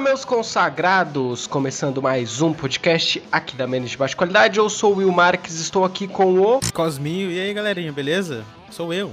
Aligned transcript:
Fala, 0.00 0.12
meus 0.12 0.24
consagrados! 0.24 1.46
Começando 1.46 2.00
mais 2.00 2.40
um 2.40 2.54
podcast 2.54 3.22
aqui 3.30 3.54
da 3.54 3.66
Menos 3.66 3.90
de 3.90 3.98
Baixa 3.98 4.16
Qualidade. 4.16 4.58
Eu 4.58 4.70
sou 4.70 4.94
o 4.94 4.96
Will 4.96 5.12
Marques, 5.12 5.60
estou 5.60 5.84
aqui 5.84 6.08
com 6.08 6.40
o 6.40 6.60
Cosminho. 6.72 7.30
E 7.30 7.38
aí, 7.38 7.52
galerinha, 7.52 7.92
beleza? 7.92 8.42
Sou 8.70 8.94
eu. 8.94 9.10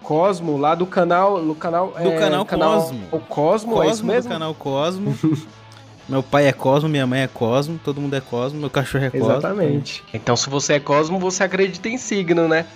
Cosmo, 0.00 0.56
lá 0.56 0.76
do 0.76 0.86
canal. 0.86 1.42
No 1.42 1.56
canal 1.56 1.88
do 1.88 2.08
é, 2.08 2.18
canal, 2.18 2.44
canal 2.44 2.82
Cosmo. 2.82 3.08
O 3.10 3.18
Cosmo, 3.18 3.72
Cosmo 3.72 3.82
é 3.82 3.92
isso 3.92 4.06
mesmo? 4.06 4.22
do 4.22 4.32
canal 4.32 4.54
Cosmo. 4.54 5.18
Meu 6.08 6.22
pai 6.22 6.46
é 6.46 6.52
Cosmo, 6.52 6.88
minha 6.88 7.06
mãe 7.06 7.22
é 7.22 7.26
Cosmo, 7.26 7.80
todo 7.82 8.00
mundo 8.00 8.14
é 8.14 8.20
Cosmo, 8.20 8.58
meu 8.58 8.68
cachorro 8.68 9.04
é 9.04 9.10
Cosmo. 9.10 9.30
Exatamente. 9.30 10.04
Então, 10.12 10.36
se 10.36 10.50
você 10.50 10.74
é 10.74 10.80
Cosmo, 10.80 11.16
você 11.18 11.44
acredita 11.44 11.88
em 11.88 11.96
signo, 11.96 12.48
né? 12.48 12.66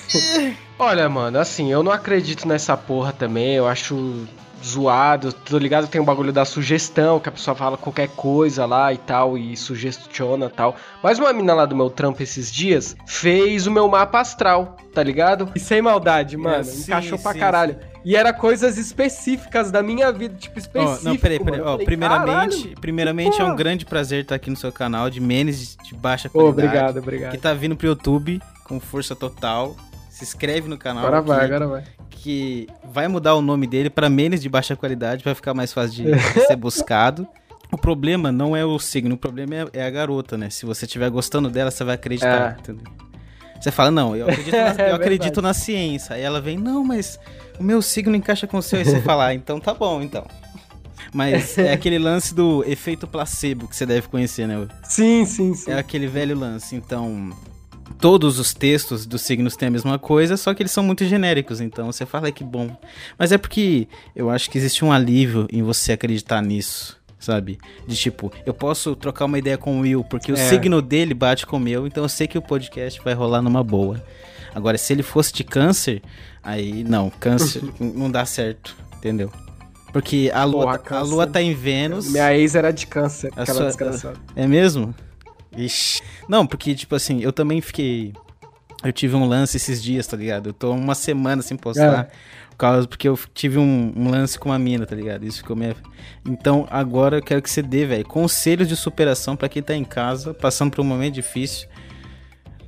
Olha, 0.78 1.06
mano, 1.08 1.38
assim, 1.38 1.70
eu 1.70 1.82
não 1.82 1.92
acredito 1.92 2.48
nessa 2.48 2.74
porra 2.74 3.12
também. 3.12 3.54
Eu 3.54 3.68
acho 3.68 4.26
zoado, 4.64 5.32
tô 5.32 5.58
ligado? 5.58 5.86
Tem 5.88 6.00
o 6.00 6.04
um 6.04 6.06
bagulho 6.06 6.32
da 6.32 6.44
sugestão, 6.44 7.20
que 7.20 7.28
a 7.28 7.32
pessoa 7.32 7.54
fala 7.54 7.76
qualquer 7.76 8.08
coisa 8.08 8.64
lá 8.64 8.92
e 8.92 8.98
tal, 8.98 9.36
e 9.36 9.56
sugestiona 9.56 10.48
tal. 10.48 10.76
Mas 11.02 11.18
uma 11.18 11.32
mina 11.32 11.54
lá 11.54 11.66
do 11.66 11.76
meu 11.76 11.90
trampo 11.90 12.22
esses 12.22 12.50
dias 12.50 12.96
fez 13.06 13.66
o 13.66 13.70
meu 13.70 13.86
mapa 13.88 14.20
astral, 14.20 14.76
tá 14.92 15.02
ligado? 15.02 15.50
E 15.54 15.60
sem 15.60 15.82
maldade, 15.82 16.36
mano, 16.36 16.60
é, 16.60 16.64
sim, 16.64 16.82
encaixou 16.82 17.18
pra 17.18 17.32
sim, 17.32 17.38
caralho. 17.38 17.74
Sim. 17.74 17.94
E 18.04 18.16
era 18.16 18.32
coisas 18.32 18.76
específicas 18.76 19.70
da 19.70 19.82
minha 19.82 20.12
vida, 20.12 20.34
tipo, 20.38 20.58
específico. 20.58 21.00
Oh, 21.02 21.08
não, 21.08 21.16
peraí, 21.16 21.40
peraí. 21.40 21.60
Oh, 21.60 21.78
primeiramente, 21.78 22.74
primeiramente 22.78 23.40
é 23.40 23.44
um 23.44 23.56
grande 23.56 23.86
prazer 23.86 24.22
estar 24.22 24.34
aqui 24.34 24.50
no 24.50 24.56
seu 24.56 24.70
canal 24.70 25.08
de 25.08 25.20
Menes 25.20 25.76
de 25.82 25.94
baixa 25.94 26.28
qualidade. 26.28 26.66
Oh, 26.66 26.66
obrigado, 26.66 26.98
obrigado. 26.98 27.30
Que 27.30 27.38
tá 27.38 27.54
vindo 27.54 27.74
pro 27.76 27.86
YouTube 27.86 28.40
com 28.64 28.78
força 28.78 29.16
total. 29.16 29.74
Se 30.14 30.24
inscreve 30.24 30.68
no 30.68 30.78
canal. 30.78 31.06
Agora 31.06 31.22
vai, 31.22 31.44
agora 31.44 31.66
vai 31.66 31.84
que 32.24 32.66
vai 32.82 33.06
mudar 33.06 33.34
o 33.34 33.42
nome 33.42 33.66
dele 33.66 33.90
para 33.90 34.08
Menes 34.08 34.40
de 34.40 34.48
baixa 34.48 34.74
qualidade, 34.74 35.22
vai 35.22 35.34
ficar 35.34 35.52
mais 35.52 35.74
fácil 35.74 36.04
de, 36.04 36.18
ser 36.46 36.56
buscado. 36.56 37.28
O 37.70 37.76
problema 37.76 38.32
não 38.32 38.56
é 38.56 38.64
o 38.64 38.78
signo, 38.78 39.14
o 39.14 39.18
problema 39.18 39.54
é, 39.54 39.66
é 39.74 39.86
a 39.86 39.90
garota, 39.90 40.38
né? 40.38 40.48
Se 40.48 40.64
você 40.64 40.86
estiver 40.86 41.10
gostando 41.10 41.50
dela, 41.50 41.70
você 41.70 41.84
vai 41.84 41.96
acreditar, 41.96 42.56
é. 42.66 43.60
Você 43.60 43.70
fala, 43.70 43.90
não, 43.90 44.16
eu 44.16 44.26
acredito, 44.26 44.56
na, 44.56 44.68
é 44.82 44.90
eu 44.90 44.94
acredito 44.94 45.42
na 45.42 45.52
ciência. 45.52 46.16
Aí 46.16 46.22
ela 46.22 46.40
vem, 46.40 46.56
não, 46.56 46.82
mas 46.82 47.20
o 47.58 47.62
meu 47.62 47.82
signo 47.82 48.16
encaixa 48.16 48.46
com 48.46 48.56
o 48.56 48.62
seu. 48.62 48.78
Aí 48.78 48.86
você 48.86 49.02
fala, 49.02 49.26
ah, 49.26 49.34
então 49.34 49.60
tá 49.60 49.74
bom, 49.74 50.00
então. 50.00 50.26
Mas 51.12 51.58
é 51.58 51.72
aquele 51.74 51.98
lance 51.98 52.34
do 52.34 52.64
efeito 52.66 53.06
placebo 53.06 53.68
que 53.68 53.76
você 53.76 53.84
deve 53.84 54.08
conhecer, 54.08 54.46
né? 54.46 54.66
Sim, 54.84 55.26
sim, 55.26 55.52
sim. 55.52 55.70
É 55.70 55.78
aquele 55.78 56.06
velho 56.06 56.38
lance. 56.38 56.74
Então, 56.74 57.30
todos 57.98 58.38
os 58.38 58.52
textos 58.52 59.06
dos 59.06 59.22
signos 59.22 59.56
têm 59.56 59.68
a 59.68 59.70
mesma 59.70 59.98
coisa, 59.98 60.36
só 60.36 60.54
que 60.54 60.62
eles 60.62 60.72
são 60.72 60.82
muito 60.82 61.04
genéricos, 61.04 61.60
então 61.60 61.90
você 61.90 62.04
fala 62.06 62.30
que 62.32 62.44
bom. 62.44 62.76
Mas 63.18 63.32
é 63.32 63.38
porque 63.38 63.88
eu 64.14 64.30
acho 64.30 64.50
que 64.50 64.58
existe 64.58 64.84
um 64.84 64.92
alívio 64.92 65.46
em 65.50 65.62
você 65.62 65.92
acreditar 65.92 66.42
nisso, 66.42 66.98
sabe? 67.18 67.58
De 67.86 67.96
tipo, 67.96 68.32
eu 68.44 68.54
posso 68.54 68.94
trocar 68.96 69.26
uma 69.26 69.38
ideia 69.38 69.58
com 69.58 69.78
o 69.78 69.80
Will, 69.80 70.04
porque 70.04 70.30
é. 70.30 70.34
o 70.34 70.36
signo 70.36 70.80
dele 70.80 71.14
bate 71.14 71.46
com 71.46 71.56
o 71.56 71.60
meu, 71.60 71.86
então 71.86 72.04
eu 72.04 72.08
sei 72.08 72.26
que 72.26 72.38
o 72.38 72.42
podcast 72.42 73.00
vai 73.02 73.14
rolar 73.14 73.42
numa 73.42 73.62
boa. 73.62 74.02
Agora, 74.54 74.78
se 74.78 74.92
ele 74.92 75.02
fosse 75.02 75.32
de 75.32 75.42
câncer, 75.42 76.00
aí 76.42 76.84
não, 76.84 77.10
câncer 77.10 77.62
não 77.80 78.10
dá 78.10 78.24
certo, 78.24 78.76
entendeu? 78.96 79.32
Porque 79.92 80.30
a 80.34 80.42
lua, 80.42 80.76
Porra, 80.78 80.98
a 80.98 81.02
lua 81.02 81.26
tá 81.26 81.40
em 81.40 81.54
Vênus. 81.54 82.10
Minha 82.10 82.36
ex 82.36 82.56
era 82.56 82.72
de 82.72 82.84
câncer, 82.84 83.30
aquela 83.36 83.58
sua... 83.58 83.66
desgraçada. 83.66 84.16
É 84.34 84.44
mesmo? 84.44 84.92
Ixi. 85.56 86.02
Não, 86.28 86.46
porque, 86.46 86.74
tipo 86.74 86.94
assim, 86.94 87.20
eu 87.20 87.32
também 87.32 87.60
fiquei. 87.60 88.12
Eu 88.82 88.92
tive 88.92 89.16
um 89.16 89.26
lance 89.26 89.56
esses 89.56 89.82
dias, 89.82 90.06
tá 90.06 90.16
ligado? 90.16 90.50
Eu 90.50 90.52
tô 90.52 90.72
uma 90.72 90.94
semana 90.94 91.42
sem 91.42 91.56
postar. 91.56 92.10
É. 92.10 92.44
Por 92.50 92.58
causa, 92.58 92.86
porque 92.86 93.08
eu 93.08 93.18
tive 93.32 93.58
um, 93.58 93.92
um, 93.96 94.10
lance 94.10 94.38
com 94.38 94.50
uma 94.50 94.58
mina, 94.58 94.86
tá 94.86 94.94
ligado? 94.94 95.24
Isso 95.24 95.38
ficou 95.38 95.56
meio. 95.56 95.74
Então, 96.24 96.68
agora 96.70 97.16
eu 97.16 97.22
quero 97.22 97.42
que 97.42 97.50
você 97.50 97.60
dê, 97.60 97.84
velho, 97.84 98.06
conselhos 98.06 98.68
de 98.68 98.76
superação 98.76 99.34
para 99.34 99.48
quem 99.48 99.60
tá 99.60 99.74
em 99.74 99.84
casa, 99.84 100.32
passando 100.32 100.70
por 100.70 100.80
um 100.80 100.84
momento 100.84 101.14
difícil. 101.14 101.66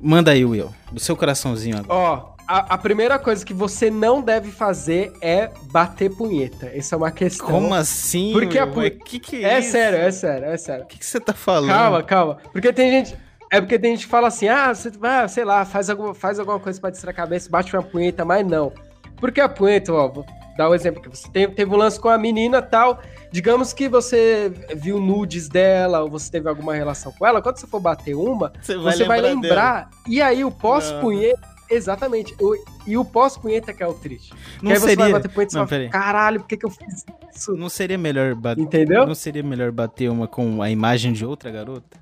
Manda 0.00 0.32
aí, 0.32 0.44
Will, 0.44 0.74
do 0.90 0.98
seu 0.98 1.16
coraçãozinho 1.16 1.78
agora. 1.78 1.94
Ó, 1.94 2.14
oh, 2.14 2.35
a, 2.46 2.74
a, 2.74 2.78
primeira 2.78 3.18
coisa 3.18 3.44
que 3.44 3.52
você 3.52 3.90
não 3.90 4.22
deve 4.22 4.50
fazer 4.50 5.12
é 5.20 5.50
bater 5.70 6.10
punheta. 6.10 6.70
Essa 6.72 6.94
é 6.94 6.98
uma 6.98 7.10
questão. 7.10 7.46
Como 7.46 7.74
assim? 7.74 8.32
Porque 8.32 8.58
a 8.58 8.66
punheta. 8.66 8.98
Que 9.04 9.18
que 9.18 9.44
é, 9.44 9.58
é 9.58 9.62
sério, 9.62 9.98
é 9.98 10.10
sério, 10.12 10.46
é 10.46 10.56
sério. 10.56 10.84
O 10.84 10.86
que, 10.86 10.98
que 10.98 11.06
você 11.06 11.18
tá 11.18 11.32
falando? 11.32 11.70
Calma, 11.70 12.02
calma. 12.02 12.38
Porque 12.52 12.72
tem 12.72 12.90
gente. 12.90 13.16
É 13.50 13.60
porque 13.60 13.78
tem 13.78 13.92
gente 13.92 14.06
que 14.06 14.10
fala 14.10 14.28
assim, 14.28 14.48
ah, 14.48 14.74
você 14.74 14.90
vai, 14.90 15.28
sei 15.28 15.44
lá, 15.44 15.64
faz 15.64 15.88
alguma, 15.88 16.14
faz 16.14 16.38
alguma 16.38 16.58
coisa 16.58 16.80
pra 16.80 16.90
distrair 16.90 17.12
a 17.12 17.16
cabeça, 17.16 17.48
bate 17.48 17.76
uma 17.76 17.82
punheta, 17.82 18.24
mas 18.24 18.44
não. 18.44 18.72
Porque 19.18 19.40
a 19.40 19.48
punheta, 19.48 19.92
ó, 19.92 20.08
vou 20.08 20.26
dar 20.56 20.68
um 20.68 20.74
exemplo 20.74 21.00
aqui. 21.00 21.08
Você 21.08 21.28
teve, 21.30 21.54
teve 21.54 21.72
um 21.72 21.76
lance 21.76 21.98
com 21.98 22.08
a 22.08 22.18
menina 22.18 22.60
tal. 22.60 23.00
Digamos 23.30 23.72
que 23.72 23.88
você 23.88 24.52
viu 24.74 25.00
nudes 25.00 25.48
dela, 25.48 26.02
ou 26.02 26.10
você 26.10 26.30
teve 26.30 26.48
alguma 26.48 26.74
relação 26.74 27.12
com 27.12 27.26
ela. 27.26 27.40
Quando 27.40 27.58
você 27.58 27.66
for 27.66 27.80
bater 27.80 28.14
uma, 28.14 28.52
você 28.60 28.76
vai, 28.76 28.92
você 28.92 29.02
lembrar, 29.02 29.06
vai 29.06 29.20
lembrar. 29.20 29.90
E 30.08 30.20
aí 30.20 30.44
o 30.44 30.50
pós-punheta 30.50 31.55
Exatamente. 31.68 32.34
O, 32.40 32.56
e 32.86 32.96
o 32.96 33.04
pós-punheta 33.04 33.72
que 33.72 33.82
é 33.82 33.86
o 33.86 33.94
triste. 33.94 34.32
Não 34.62 34.72
que 34.72 34.80
seria... 34.80 35.10
bater 35.10 35.28
punheta 35.28 35.62
e 35.62 35.66
fala, 35.66 35.88
caralho, 35.88 36.40
por 36.40 36.46
que, 36.46 36.56
que 36.56 36.66
eu 36.66 36.70
fiz 36.70 37.04
isso? 37.34 37.56
Não 37.56 37.68
seria 37.68 37.98
melhor 37.98 38.34
bater... 38.34 38.60
Entendeu? 38.60 39.06
Não 39.06 39.14
seria 39.14 39.42
melhor 39.42 39.72
bater 39.72 40.10
uma 40.10 40.28
com 40.28 40.62
a 40.62 40.70
imagem 40.70 41.12
de 41.12 41.24
outra 41.24 41.50
garota? 41.50 41.98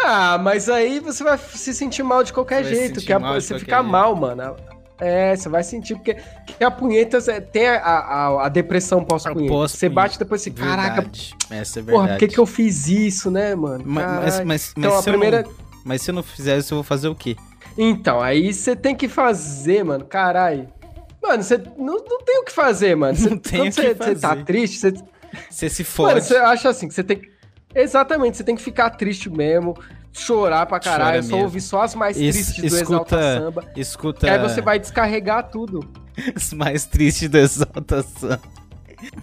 Ah, 0.00 0.38
mas 0.38 0.68
aí 0.68 1.00
você 1.00 1.24
vai 1.24 1.36
se 1.38 1.74
sentir 1.74 2.02
mal 2.02 2.22
de 2.22 2.32
qualquer 2.32 2.64
você 2.64 2.74
jeito, 2.74 3.00
que 3.00 3.12
a, 3.12 3.18
você 3.18 3.58
fica 3.58 3.76
jeito. 3.76 3.90
mal, 3.90 4.14
mano. 4.14 4.56
É, 5.00 5.36
você 5.36 5.48
vai 5.48 5.62
sentir, 5.62 5.94
porque 5.94 6.16
que 6.44 6.64
a 6.64 6.70
punheta 6.70 7.20
tem 7.40 7.68
a, 7.68 7.78
a, 7.78 8.46
a 8.46 8.48
depressão 8.48 9.04
pós-punheta. 9.04 9.52
Pós 9.52 9.72
você 9.72 9.88
bate 9.88 10.18
depois 10.18 10.40
assim, 10.40 10.52
caraca. 10.52 11.08
Essa 11.50 11.78
é 11.78 11.82
verdade. 11.82 11.86
Porra, 11.86 12.08
por 12.08 12.18
que, 12.18 12.28
que 12.28 12.38
eu 12.38 12.46
fiz 12.46 12.88
isso, 12.88 13.30
né, 13.30 13.54
mano? 13.54 13.84
Mas, 13.86 14.04
mas, 14.04 14.44
mas, 14.44 14.74
então, 14.76 14.90
mas 14.90 15.00
a 15.00 15.10
primeira. 15.10 15.42
Não, 15.42 15.52
mas 15.84 16.02
se 16.02 16.10
eu 16.10 16.14
não 16.14 16.22
fizer 16.22 16.58
isso, 16.58 16.74
eu 16.74 16.76
vou 16.78 16.84
fazer 16.84 17.08
o 17.08 17.14
quê? 17.14 17.36
Então, 17.80 18.20
aí 18.20 18.52
você 18.52 18.74
tem 18.74 18.96
que 18.96 19.06
fazer, 19.06 19.84
mano. 19.84 20.04
Caralho. 20.04 20.68
Mano, 21.22 21.42
você 21.44 21.56
não, 21.76 21.94
não 22.04 22.18
tem 22.24 22.40
o 22.40 22.44
que 22.44 22.50
fazer, 22.50 22.96
mano. 22.96 23.16
Cê, 23.16 23.30
não 23.30 23.38
tem 23.38 23.60
o 23.60 23.64
que 23.66 23.72
cê, 23.72 23.94
fazer. 23.94 24.14
Você 24.16 24.20
tá 24.20 24.36
triste, 24.36 24.78
você. 24.78 24.94
Você 25.48 25.68
se 25.68 25.84
fode. 25.84 26.14
Mano, 26.14 26.26
você 26.26 26.36
acha 26.36 26.68
assim 26.70 26.88
que 26.88 26.94
você 26.94 27.04
tem 27.04 27.18
que. 27.18 27.30
Exatamente, 27.74 28.36
você 28.36 28.42
tem 28.42 28.56
que 28.56 28.62
ficar 28.62 28.90
triste 28.90 29.30
mesmo, 29.30 29.76
chorar 30.10 30.66
pra 30.66 30.80
caralho, 30.80 31.22
só 31.22 31.36
ouvir 31.36 31.60
só 31.60 31.82
as 31.82 31.94
mais 31.94 32.16
es, 32.16 32.34
tristes 32.34 32.64
escuta, 32.64 32.70
do 32.70 32.82
Exalta 32.82 33.38
Samba. 33.38 33.64
Escuta. 33.76 34.26
Que 34.26 34.32
aí 34.32 34.38
você 34.38 34.60
vai 34.60 34.78
descarregar 34.78 35.48
tudo. 35.50 35.86
As 36.34 36.52
mais 36.52 36.84
tristes 36.84 37.28
do 37.28 37.38
Exalta 37.38 38.02
Samba. 38.02 38.40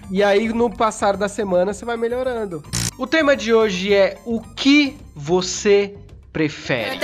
E 0.10 0.24
aí, 0.24 0.48
no 0.48 0.70
passar 0.70 1.18
da 1.18 1.28
semana, 1.28 1.74
você 1.74 1.84
vai 1.84 1.98
melhorando. 1.98 2.64
O 2.98 3.06
tema 3.06 3.36
de 3.36 3.54
hoje 3.54 3.94
é 3.94 4.18
o 4.26 4.40
que 4.40 4.96
você 5.14 5.94
prefere. 6.32 7.00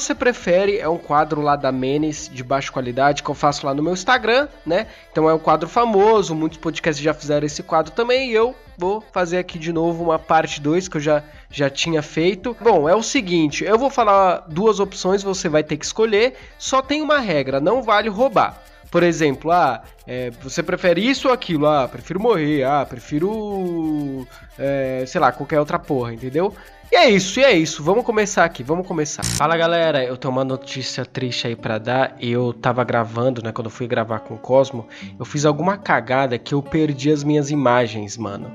Você 0.00 0.12
prefere 0.12 0.78
é 0.78 0.88
um 0.88 0.98
quadro 0.98 1.40
lá 1.40 1.54
da 1.54 1.70
Menes 1.70 2.28
de 2.28 2.42
baixa 2.42 2.72
qualidade 2.72 3.22
que 3.22 3.30
eu 3.30 3.34
faço 3.34 3.64
lá 3.64 3.72
no 3.72 3.80
meu 3.80 3.92
Instagram, 3.92 4.48
né? 4.66 4.88
Então 5.12 5.30
é 5.30 5.34
um 5.34 5.38
quadro 5.38 5.68
famoso, 5.68 6.34
muitos 6.34 6.58
podcasts 6.58 7.02
já 7.02 7.14
fizeram 7.14 7.46
esse 7.46 7.62
quadro 7.62 7.92
também 7.92 8.30
e 8.30 8.34
eu 8.34 8.56
vou 8.76 9.00
fazer 9.12 9.38
aqui 9.38 9.56
de 9.56 9.72
novo 9.72 10.02
uma 10.02 10.18
parte 10.18 10.60
2 10.60 10.88
que 10.88 10.96
eu 10.96 11.00
já, 11.00 11.22
já 11.48 11.70
tinha 11.70 12.02
feito. 12.02 12.56
Bom, 12.60 12.88
é 12.88 12.96
o 12.96 13.04
seguinte, 13.04 13.62
eu 13.62 13.78
vou 13.78 13.88
falar 13.88 14.44
duas 14.48 14.80
opções, 14.80 15.22
você 15.22 15.48
vai 15.48 15.62
ter 15.62 15.76
que 15.76 15.84
escolher, 15.84 16.34
só 16.58 16.82
tem 16.82 17.00
uma 17.00 17.20
regra, 17.20 17.60
não 17.60 17.80
vale 17.80 18.08
roubar. 18.08 18.60
Por 18.90 19.02
exemplo, 19.02 19.50
ah, 19.50 19.82
é, 20.06 20.30
você 20.42 20.62
prefere 20.62 21.08
isso 21.08 21.26
ou 21.28 21.34
aquilo? 21.34 21.66
Ah, 21.66 21.88
prefiro 21.88 22.20
morrer. 22.20 22.62
Ah, 22.62 22.86
prefiro. 22.88 24.24
É, 24.56 25.02
sei 25.04 25.20
lá, 25.20 25.32
qualquer 25.32 25.58
outra 25.58 25.80
porra, 25.80 26.14
entendeu? 26.14 26.54
E 26.94 26.96
é 26.96 27.10
isso, 27.10 27.40
e 27.40 27.42
é 27.42 27.52
isso. 27.52 27.82
Vamos 27.82 28.04
começar 28.04 28.44
aqui, 28.44 28.62
vamos 28.62 28.86
começar. 28.86 29.24
Fala 29.24 29.56
galera, 29.56 30.04
eu 30.04 30.16
tenho 30.16 30.30
uma 30.30 30.44
notícia 30.44 31.04
triste 31.04 31.48
aí 31.48 31.56
para 31.56 31.76
dar. 31.76 32.16
Eu 32.20 32.52
tava 32.52 32.84
gravando, 32.84 33.42
né? 33.42 33.50
Quando 33.50 33.66
eu 33.66 33.70
fui 33.72 33.88
gravar 33.88 34.20
com 34.20 34.34
o 34.34 34.38
Cosmo, 34.38 34.86
eu 35.18 35.24
fiz 35.24 35.44
alguma 35.44 35.76
cagada 35.76 36.38
que 36.38 36.54
eu 36.54 36.62
perdi 36.62 37.10
as 37.10 37.24
minhas 37.24 37.50
imagens, 37.50 38.16
mano. 38.16 38.48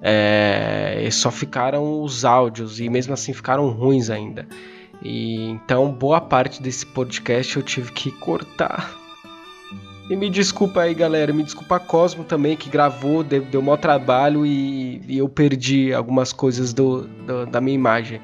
É, 0.00 1.08
só 1.10 1.32
ficaram 1.32 2.00
os 2.00 2.24
áudios 2.24 2.78
e 2.78 2.88
mesmo 2.88 3.12
assim 3.12 3.32
ficaram 3.32 3.68
ruins 3.70 4.08
ainda. 4.08 4.46
E 5.02 5.50
então 5.50 5.90
boa 5.90 6.20
parte 6.20 6.62
desse 6.62 6.86
podcast 6.86 7.56
eu 7.56 7.62
tive 7.64 7.90
que 7.90 8.12
cortar 8.12 8.99
e 10.10 10.16
me 10.16 10.28
desculpa 10.28 10.80
aí, 10.80 10.92
galera. 10.92 11.32
Me 11.32 11.44
desculpa 11.44 11.76
a 11.76 11.78
Cosmo 11.78 12.24
também, 12.24 12.56
que 12.56 12.68
gravou, 12.68 13.22
deu, 13.22 13.42
deu 13.42 13.62
trabalho 13.78 14.44
e, 14.44 15.00
e 15.06 15.18
eu 15.18 15.28
perdi 15.28 15.94
algumas 15.94 16.32
coisas 16.32 16.72
do, 16.72 17.06
do, 17.06 17.46
da 17.46 17.60
minha 17.60 17.76
imagem. 17.76 18.20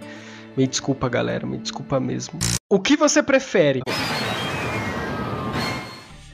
Me 0.56 0.66
desculpa, 0.66 1.08
galera. 1.08 1.46
Me 1.46 1.58
desculpa 1.58 2.00
mesmo. 2.00 2.40
O 2.68 2.80
que 2.80 2.96
você 2.96 3.22
prefere? 3.22 3.82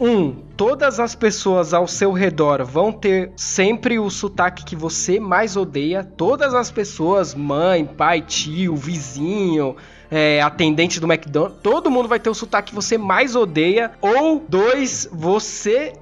Um, 0.01 0.33
todas 0.57 0.99
as 0.99 1.15
pessoas 1.15 1.75
ao 1.75 1.87
seu 1.87 2.13
redor 2.13 2.65
vão 2.65 2.91
ter 2.91 3.31
sempre 3.37 3.99
o 3.99 4.09
sotaque 4.09 4.65
que 4.65 4.75
você 4.75 5.21
mais 5.21 5.55
odeia. 5.55 6.03
Todas 6.03 6.55
as 6.55 6.71
pessoas, 6.71 7.35
mãe, 7.35 7.85
pai, 7.85 8.23
tio, 8.23 8.75
vizinho, 8.75 9.77
é, 10.13 10.43
atendente 10.43 11.01
do 11.01 11.11
McDonald's. 11.11 11.59
Todo 11.63 11.91
mundo 11.91 12.07
vai 12.07 12.21
ter 12.21 12.29
o 12.29 12.35
sotaque 12.35 12.69
que 12.69 12.75
você 12.75 12.99
mais 12.99 13.35
odeia. 13.35 13.93
Ou 14.03 14.45
dois, 14.47 15.09
você 15.11 15.95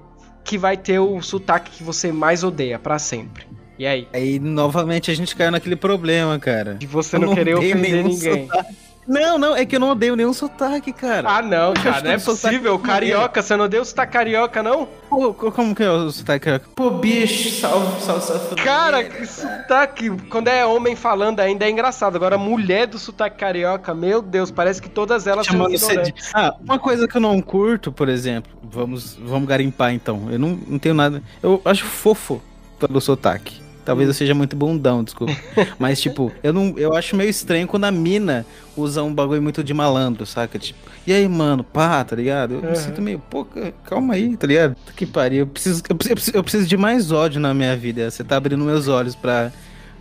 que 0.42 0.58
vai 0.58 0.76
ter 0.76 0.98
o 0.98 1.22
sotaque 1.22 1.70
que 1.70 1.84
você 1.84 2.10
mais 2.10 2.42
odeia 2.42 2.76
para 2.76 2.98
sempre. 2.98 3.46
E 3.78 3.86
aí? 3.86 4.08
Aí 4.12 4.40
novamente 4.40 5.12
a 5.12 5.14
gente 5.14 5.34
caiu 5.36 5.52
naquele 5.52 5.76
problema, 5.76 6.36
cara. 6.40 6.74
De 6.74 6.88
você 6.88 7.18
não, 7.18 7.28
não 7.28 7.34
querer 7.34 7.54
ofender 7.54 8.04
ninguém. 8.04 8.48
Sotaque. 8.48 8.89
Não, 9.06 9.38
não, 9.38 9.56
é 9.56 9.64
que 9.64 9.76
eu 9.76 9.80
não 9.80 9.90
odeio 9.90 10.14
nenhum 10.14 10.32
sotaque, 10.32 10.92
cara. 10.92 11.28
Ah, 11.28 11.42
não, 11.42 11.74
cara, 11.74 12.02
não 12.02 12.10
é 12.12 12.18
possível. 12.18 12.78
Carioca, 12.78 13.42
você 13.42 13.56
não 13.56 13.64
odeia 13.64 13.82
o 13.82 13.84
sotaque 13.84 14.12
carioca, 14.12 14.62
não? 14.62 14.86
Pô, 15.08 15.32
como 15.34 15.74
que 15.74 15.82
é 15.82 15.90
o 15.90 16.10
sotaque 16.10 16.44
carioca? 16.44 16.68
Pô, 16.74 16.90
bicho, 16.90 17.60
salve, 17.60 18.00
salve, 18.02 18.24
salve. 18.24 18.54
Cara, 18.56 19.02
que 19.02 19.26
sotaque. 19.26 20.10
Quando 20.28 20.48
é 20.48 20.64
homem 20.64 20.94
falando 20.94 21.40
ainda 21.40 21.64
é 21.64 21.70
engraçado. 21.70 22.16
Agora, 22.16 22.38
mulher 22.38 22.86
do 22.86 22.98
sotaque 22.98 23.38
carioca, 23.38 23.94
meu 23.94 24.22
Deus, 24.22 24.50
parece 24.50 24.80
que 24.80 24.88
todas 24.88 25.26
elas 25.26 25.46
Chamando 25.46 25.76
são 25.78 26.02
de... 26.02 26.14
Ah, 26.34 26.54
uma 26.60 26.78
coisa 26.78 27.08
que 27.08 27.16
eu 27.16 27.20
não 27.20 27.40
curto, 27.40 27.90
por 27.90 28.08
exemplo, 28.08 28.52
vamos, 28.62 29.14
vamos 29.16 29.48
garimpar 29.48 29.92
então. 29.92 30.28
Eu 30.30 30.38
não, 30.38 30.58
não 30.66 30.78
tenho 30.78 30.94
nada. 30.94 31.22
Eu 31.42 31.60
acho 31.64 31.84
fofo 31.84 32.40
pelo 32.78 33.00
sotaque. 33.00 33.69
Talvez 33.84 34.08
eu 34.08 34.14
seja 34.14 34.34
muito 34.34 34.54
bundão, 34.56 35.02
desculpa. 35.02 35.34
Mas, 35.78 36.00
tipo, 36.00 36.32
eu 36.42 36.52
não. 36.52 36.74
Eu 36.76 36.94
acho 36.94 37.16
meio 37.16 37.30
estranho 37.30 37.66
quando 37.66 37.84
a 37.84 37.90
mina 37.90 38.44
usa 38.76 39.02
um 39.02 39.12
bagulho 39.12 39.42
muito 39.42 39.64
de 39.64 39.74
malandro, 39.74 40.26
saca? 40.26 40.58
Tipo, 40.58 40.78
e 41.06 41.12
aí, 41.12 41.26
mano, 41.28 41.64
pá, 41.64 42.04
tá 42.04 42.14
ligado? 42.14 42.54
Eu 42.54 42.60
uhum. 42.60 42.70
me 42.70 42.76
sinto 42.76 43.02
meio, 43.02 43.18
pô, 43.18 43.46
calma 43.84 44.14
aí, 44.14 44.36
tá 44.36 44.46
ligado? 44.46 44.76
Que 44.94 45.06
pariu. 45.06 45.40
Eu 45.40 45.46
preciso, 45.46 45.82
eu 45.88 45.96
preciso, 45.96 46.30
eu 46.36 46.42
preciso 46.42 46.66
de 46.66 46.76
mais 46.76 47.10
ódio 47.10 47.40
na 47.40 47.54
minha 47.54 47.76
vida. 47.76 48.10
Você 48.10 48.22
tá 48.22 48.36
abrindo 48.36 48.64
meus 48.64 48.86
olhos 48.86 49.14
pra 49.14 49.50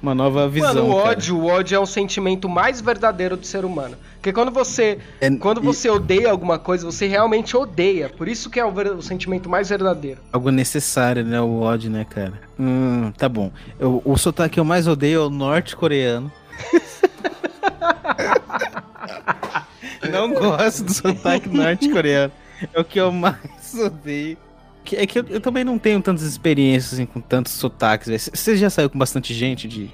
uma 0.01 0.15
nova 0.15 0.47
visão. 0.47 0.73
Mano, 0.73 0.87
o 0.87 0.91
ódio, 0.93 1.35
cara. 1.35 1.45
o 1.45 1.47
ódio 1.47 1.75
é 1.75 1.79
o 1.79 1.85
sentimento 1.85 2.47
mais 2.47 2.81
verdadeiro 2.81 3.37
do 3.37 3.45
ser 3.45 3.65
humano. 3.65 3.95
Porque 4.19 4.33
quando 4.33 4.51
você, 4.51 4.99
é, 5.21 5.31
quando 5.31 5.61
você 5.61 5.87
e... 5.87 5.91
odeia 5.91 6.29
alguma 6.29 6.59
coisa, 6.59 6.85
você 6.85 7.07
realmente 7.07 7.55
odeia. 7.55 8.09
Por 8.09 8.27
isso 8.27 8.49
que 8.49 8.59
é 8.59 8.65
o, 8.65 8.71
ver, 8.71 8.91
o, 8.91 9.01
sentimento 9.01 9.49
mais 9.49 9.69
verdadeiro. 9.69 10.19
Algo 10.33 10.51
necessário, 10.51 11.23
né? 11.23 11.39
O 11.39 11.61
ódio, 11.61 11.89
né, 11.89 12.05
cara? 12.05 12.33
Hum, 12.59 13.13
tá 13.17 13.29
bom. 13.29 13.49
Eu, 13.79 14.01
o 14.03 14.17
sotaque 14.17 14.55
que 14.55 14.59
eu 14.59 14.65
mais 14.65 14.87
odeio 14.87 15.21
é 15.21 15.25
o 15.25 15.29
norte-coreano. 15.29 16.29
Não 20.11 20.33
gosto 20.33 20.83
do 20.83 20.93
sotaque 20.93 21.47
norte-coreano. 21.47 22.33
É 22.73 22.79
o 22.79 22.83
que 22.83 22.99
eu 22.99 23.13
mais 23.13 23.73
odeio. 23.73 24.37
É 24.91 25.07
que 25.07 25.19
eu, 25.19 25.25
eu 25.29 25.39
também 25.39 25.63
não 25.63 25.77
tenho 25.77 26.01
tantas 26.01 26.23
experiências 26.23 26.93
assim, 26.93 27.05
com 27.05 27.21
tantos 27.21 27.53
sotaques. 27.53 28.29
Você 28.33 28.57
já 28.57 28.69
saiu 28.69 28.89
com 28.89 28.97
bastante 28.97 29.33
gente 29.33 29.65
de, 29.67 29.89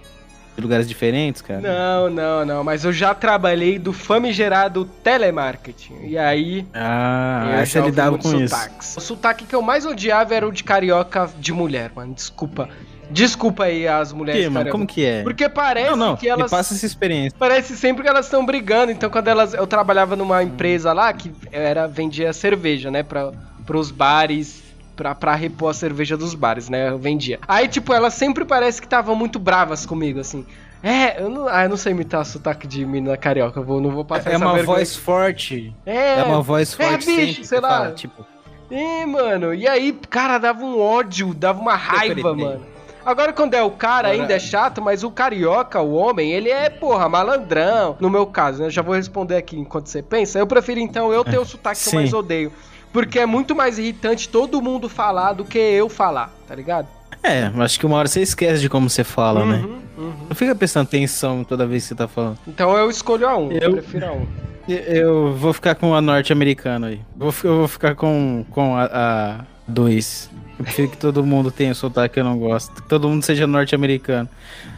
de 0.56 0.62
lugares 0.62 0.88
diferentes, 0.88 1.42
cara? 1.42 1.60
Não, 1.60 2.10
não, 2.10 2.46
não. 2.46 2.64
Mas 2.64 2.86
eu 2.86 2.94
já 2.94 3.14
trabalhei 3.14 3.78
do 3.78 3.92
famigerado 3.92 4.86
telemarketing. 5.04 6.06
E 6.06 6.18
aí. 6.18 6.66
Ah, 6.74 7.58
aí 7.58 7.66
você 7.66 7.82
lidava 7.82 8.18
com 8.18 8.30
sotaques. 8.30 8.90
isso. 8.90 9.00
O 9.00 9.02
sotaque 9.02 9.46
que 9.46 9.56
eu 9.56 9.62
mais 9.62 9.86
odiava 9.86 10.34
era 10.34 10.48
o 10.48 10.52
de 10.52 10.64
carioca 10.64 11.30
de 11.38 11.52
mulher, 11.52 11.92
mano. 11.94 12.14
Desculpa. 12.14 12.70
Desculpa 13.12 13.66
aí 13.66 13.88
as 13.88 14.12
mulheres. 14.12 14.46
Que, 14.46 14.50
mano, 14.50 14.72
como 14.72 14.88
que 14.88 15.06
é? 15.06 15.22
Porque 15.22 15.48
parece 15.48 15.92
não, 15.92 15.98
não, 15.98 16.16
que 16.16 16.28
elas. 16.28 16.50
passa 16.50 16.74
essa 16.74 16.86
experiência. 16.86 17.38
Parece 17.38 17.78
sempre 17.78 18.02
que 18.02 18.10
elas 18.10 18.26
estão 18.26 18.46
brigando. 18.46 18.92
Então, 18.92 19.10
quando 19.10 19.28
elas. 19.28 19.54
Eu 19.54 19.68
trabalhava 19.68 20.16
numa 20.16 20.42
empresa 20.42 20.92
lá 20.92 21.12
que 21.14 21.32
era 21.52 21.88
vendia 21.88 22.34
cerveja, 22.34 22.90
né? 22.90 23.04
Pra, 23.04 23.32
pros 23.66 23.92
bares 23.92 24.65
pra, 24.96 25.14
pra 25.14 25.36
repor 25.36 25.70
a 25.70 25.74
cerveja 25.74 26.16
dos 26.16 26.34
bares, 26.34 26.70
né? 26.70 26.90
Eu 26.90 26.98
vendia. 26.98 27.40
Aí, 27.48 27.68
tipo, 27.68 27.94
elas 27.94 28.14
sempre 28.14 28.46
parece 28.46 28.82
que 28.82 28.88
estavam 28.88 29.16
muito 29.16 29.38
bravas 29.38 29.86
comigo, 29.86 30.20
assim. 30.20 30.46
É, 30.82 31.22
eu 31.22 31.30
não, 31.30 31.48
ah, 31.48 31.64
eu 31.64 31.70
não 31.70 31.78
sei 31.78 31.94
imitar 31.94 32.24
sotaque 32.26 32.68
de 32.68 32.86
menina 32.86 33.18
carioca, 33.18 33.60
eu 33.60 33.64
vou, 33.64 33.82
não 33.82 33.90
vou 33.90 34.06
passar 34.06 34.30
é, 34.30 34.34
É 34.34 34.38
uma 34.38 34.54
vergonha. 34.54 34.78
voz 34.78 34.96
forte. 34.96 35.76
É, 35.86 36.20
é 36.20 36.24
uma 36.24 36.42
voz 36.42 36.74
forte. 36.74 37.10
É, 37.10 37.16
bicho, 37.16 37.44
sei 37.44 37.60
lá. 37.60 37.70
Fala, 37.70 37.92
tipo... 37.92 38.26
É, 38.70 39.06
mano, 39.06 39.54
e 39.54 39.68
aí, 39.68 39.92
cara, 40.10 40.38
dava 40.38 40.64
um 40.64 40.80
ódio, 40.80 41.34
dava 41.34 41.60
uma 41.60 41.76
raiva, 41.76 42.34
mano. 42.36 42.66
Agora, 43.06 43.32
quando 43.32 43.54
é 43.54 43.62
o 43.62 43.70
cara, 43.70 44.08
ainda 44.08 44.34
é 44.34 44.40
chato, 44.40 44.82
mas 44.82 45.04
o 45.04 45.12
carioca, 45.12 45.80
o 45.80 45.94
homem, 45.94 46.32
ele 46.32 46.50
é, 46.50 46.72
porra, 46.72 47.08
malandrão. 47.08 47.96
No 48.00 48.10
meu 48.10 48.26
caso, 48.26 48.64
né? 48.64 48.70
Já 48.72 48.82
vou 48.82 48.96
responder 48.96 49.38
aqui 49.38 49.56
enquanto 49.56 49.88
você 49.88 50.02
pensa. 50.02 50.40
Eu 50.40 50.48
prefiro, 50.48 50.80
então, 50.80 51.14
eu 51.14 51.24
ter 51.24 51.38
o 51.38 51.46
sotaque 51.46 51.84
que 51.84 51.90
eu 51.90 51.94
mais 51.94 52.14
odeio. 52.14 52.52
Porque 52.96 53.20
é 53.20 53.26
muito 53.26 53.54
mais 53.54 53.78
irritante 53.78 54.30
todo 54.30 54.62
mundo 54.62 54.88
falar 54.88 55.34
do 55.34 55.44
que 55.44 55.60
eu 55.60 55.90
falar, 55.90 56.34
tá 56.48 56.56
ligado? 56.56 56.88
É, 57.22 57.52
acho 57.58 57.78
que 57.78 57.86
uma 57.86 57.98
hora 57.98 58.08
você 58.08 58.22
esquece 58.22 58.62
de 58.62 58.70
como 58.70 58.90
você 58.90 59.04
fala, 59.04 59.42
uhum, 59.42 59.46
né? 59.46 59.66
Uhum. 59.98 60.14
Não 60.30 60.34
fica 60.34 60.56
prestando 60.56 60.88
atenção 60.88 61.44
toda 61.44 61.68
vez 61.68 61.84
que 61.84 61.90
você 61.90 61.96
tá 61.96 62.08
falando. 62.08 62.38
Então 62.48 62.78
eu 62.78 62.90
escolho 62.90 63.28
a 63.28 63.36
um, 63.36 63.52
eu, 63.52 63.60
eu 63.60 63.72
prefiro 63.74 64.06
a 64.06 64.14
um. 64.14 64.26
Eu 64.70 65.34
vou 65.34 65.52
ficar 65.52 65.76
com 65.76 65.94
a 65.94 66.00
norte-americana 66.00 66.88
aí. 66.88 67.02
Eu 67.20 67.58
vou 67.58 67.68
ficar 67.68 67.96
com, 67.96 68.46
com 68.50 68.78
a, 68.78 68.86
a 68.86 69.40
dois. 69.68 70.30
Eu 70.58 70.64
prefiro 70.64 70.88
que 70.88 70.98
todo 70.98 71.22
mundo 71.22 71.52
tenha 71.52 71.74
o 71.74 71.76
sotaque 71.76 72.14
que 72.14 72.20
eu 72.22 72.24
não 72.24 72.40
gosto. 72.40 72.82
Que 72.82 72.88
todo 72.88 73.10
mundo 73.10 73.24
seja 73.24 73.46
norte-americano. 73.46 74.30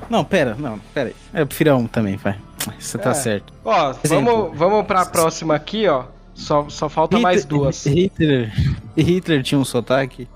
Não, 0.10 0.26
pera, 0.26 0.56
não, 0.58 0.80
pera 0.92 1.10
aí. 1.10 1.16
Eu 1.40 1.46
prefiro 1.46 1.72
a 1.72 1.76
um 1.76 1.86
também, 1.86 2.18
vai. 2.18 2.36
Você 2.80 2.98
tá 2.98 3.12
é. 3.12 3.14
certo. 3.14 3.54
Ó, 3.64 3.94
vamos, 4.06 4.58
vamos 4.58 4.88
pra 4.88 5.06
próxima 5.06 5.54
aqui, 5.54 5.88
ó. 5.88 6.17
Só, 6.38 6.70
só 6.70 6.88
falta 6.88 7.18
Hitler, 7.18 7.24
mais 7.24 7.46
duas. 7.46 7.86
Hitler, 7.86 8.54
Hitler 8.96 9.42
tinha 9.42 9.60
um 9.60 9.66
sotaque? 9.66 10.28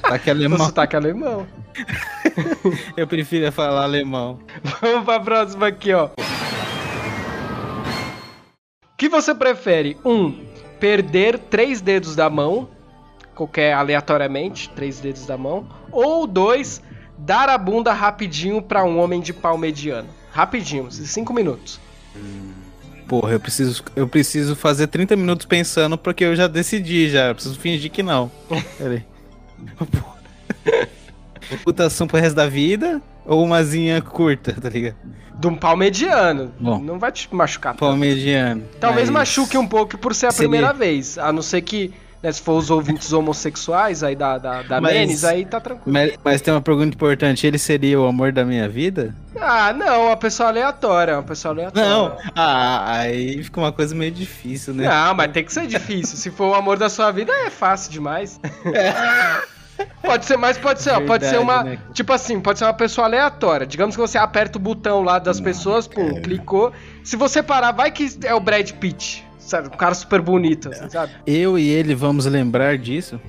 sotaque 0.00 0.30
alemão. 0.30 0.58
sotaque 0.58 0.96
alemão. 0.96 1.46
Eu 2.96 3.06
prefiro 3.06 3.50
falar 3.50 3.82
alemão. 3.82 4.38
Vamos 4.80 5.04
pra 5.04 5.20
próxima 5.20 5.66
aqui, 5.66 5.92
ó. 5.92 6.06
O 6.06 6.10
que 8.96 9.08
você 9.08 9.34
prefere? 9.34 9.96
Um, 10.04 10.32
perder 10.78 11.38
três 11.38 11.80
dedos 11.80 12.14
da 12.14 12.30
mão, 12.30 12.68
qualquer 13.34 13.74
aleatoriamente, 13.74 14.70
três 14.70 15.00
dedos 15.00 15.26
da 15.26 15.36
mão. 15.36 15.68
Ou 15.90 16.26
dois, 16.26 16.80
dar 17.18 17.48
a 17.48 17.58
bunda 17.58 17.92
rapidinho 17.92 18.62
para 18.62 18.84
um 18.84 18.98
homem 18.98 19.20
de 19.20 19.32
pau 19.32 19.58
mediano. 19.58 20.08
Rapidinho, 20.30 20.90
cinco 20.90 21.34
minutos. 21.34 21.80
Hum. 22.16 22.52
Porra, 23.08 23.32
eu 23.32 23.40
preciso, 23.40 23.82
eu 23.96 24.06
preciso 24.06 24.54
fazer 24.54 24.86
30 24.86 25.16
minutos 25.16 25.46
pensando 25.46 25.96
porque 25.96 26.24
eu 26.24 26.36
já 26.36 26.46
decidi 26.46 27.08
já. 27.08 27.28
Eu 27.28 27.34
preciso 27.34 27.58
fingir 27.58 27.90
que 27.90 28.02
não. 28.02 28.30
Peraí. 28.76 29.02
Reputação 31.48 32.06
pro 32.06 32.18
resto 32.18 32.36
da 32.36 32.46
vida 32.46 33.00
ou 33.24 33.42
uma 33.42 33.64
zinha 33.64 34.02
curta, 34.02 34.52
tá 34.52 34.68
ligado? 34.68 34.96
De 35.38 35.46
um 35.46 35.54
pau 35.54 35.74
mediano. 35.74 36.52
Bom, 36.60 36.78
não 36.80 36.98
vai 36.98 37.10
te 37.10 37.34
machucar. 37.34 37.74
Pau 37.74 37.90
tanto. 37.90 38.00
mediano. 38.00 38.64
Talvez 38.78 39.08
mas... 39.08 39.28
machuque 39.28 39.56
um 39.56 39.66
pouco 39.66 39.96
por 39.96 40.14
ser 40.14 40.26
a 40.26 40.30
Seria... 40.30 40.48
primeira 40.50 40.74
vez. 40.74 41.16
A 41.16 41.32
não 41.32 41.40
ser 41.40 41.62
que 41.62 41.94
né, 42.22 42.32
se 42.32 42.40
for 42.40 42.54
os 42.54 42.70
ouvintes 42.70 43.12
homossexuais 43.12 44.02
aí 44.02 44.16
da, 44.16 44.38
da, 44.38 44.62
da 44.62 44.80
mas, 44.80 44.92
Menes, 44.92 45.24
aí 45.24 45.44
tá 45.44 45.60
tranquilo. 45.60 45.92
Mas, 45.92 46.18
mas, 46.22 46.40
tem 46.40 46.52
uma 46.52 46.60
pergunta 46.60 46.94
importante: 46.94 47.46
ele 47.46 47.58
seria 47.58 48.00
o 48.00 48.06
amor 48.06 48.32
da 48.32 48.44
minha 48.44 48.68
vida? 48.68 49.14
Ah, 49.40 49.72
não, 49.72 50.06
uma 50.06 50.16
pessoa 50.16 50.48
aleatória, 50.48 51.14
uma 51.14 51.22
pessoa 51.22 51.54
aleatória. 51.54 51.88
Não, 51.88 52.16
ah, 52.34 52.92
aí 52.92 53.42
fica 53.42 53.60
uma 53.60 53.72
coisa 53.72 53.94
meio 53.94 54.10
difícil, 54.10 54.74
né? 54.74 54.88
Não, 54.88 55.14
mas 55.14 55.30
tem 55.32 55.44
que 55.44 55.52
ser 55.52 55.66
difícil. 55.66 56.16
se 56.16 56.30
for 56.30 56.50
o 56.50 56.54
amor 56.54 56.76
da 56.76 56.88
sua 56.88 57.10
vida, 57.12 57.32
é 57.32 57.50
fácil 57.50 57.92
demais. 57.92 58.40
É. 58.66 59.58
Pode 60.02 60.24
ser, 60.24 60.36
mas 60.36 60.58
pode 60.58 60.82
ser, 60.82 60.90
ó, 60.90 61.00
pode 61.00 61.24
ser 61.24 61.38
uma. 61.38 61.62
Né? 61.62 61.78
Tipo 61.92 62.12
assim, 62.12 62.40
pode 62.40 62.58
ser 62.58 62.64
uma 62.64 62.74
pessoa 62.74 63.06
aleatória. 63.06 63.64
Digamos 63.64 63.94
que 63.94 64.00
você 64.00 64.18
aperta 64.18 64.58
o 64.58 64.60
botão 64.60 65.02
lá 65.02 65.20
das 65.20 65.38
não, 65.38 65.44
pessoas, 65.44 65.86
pum, 65.86 66.20
clicou. 66.20 66.72
Se 67.04 67.14
você 67.14 67.44
parar, 67.44 67.70
vai 67.70 67.92
que 67.92 68.08
é 68.24 68.34
o 68.34 68.40
Brad 68.40 68.72
Pitt 68.72 69.27
sabe? 69.48 69.68
Um 69.68 69.76
cara 69.76 69.94
super 69.94 70.20
bonito, 70.20 70.68
assim, 70.68 70.88
sabe? 70.88 71.12
Eu 71.26 71.58
e 71.58 71.68
ele 71.68 71.94
vamos 71.94 72.26
lembrar 72.26 72.78
disso? 72.78 73.20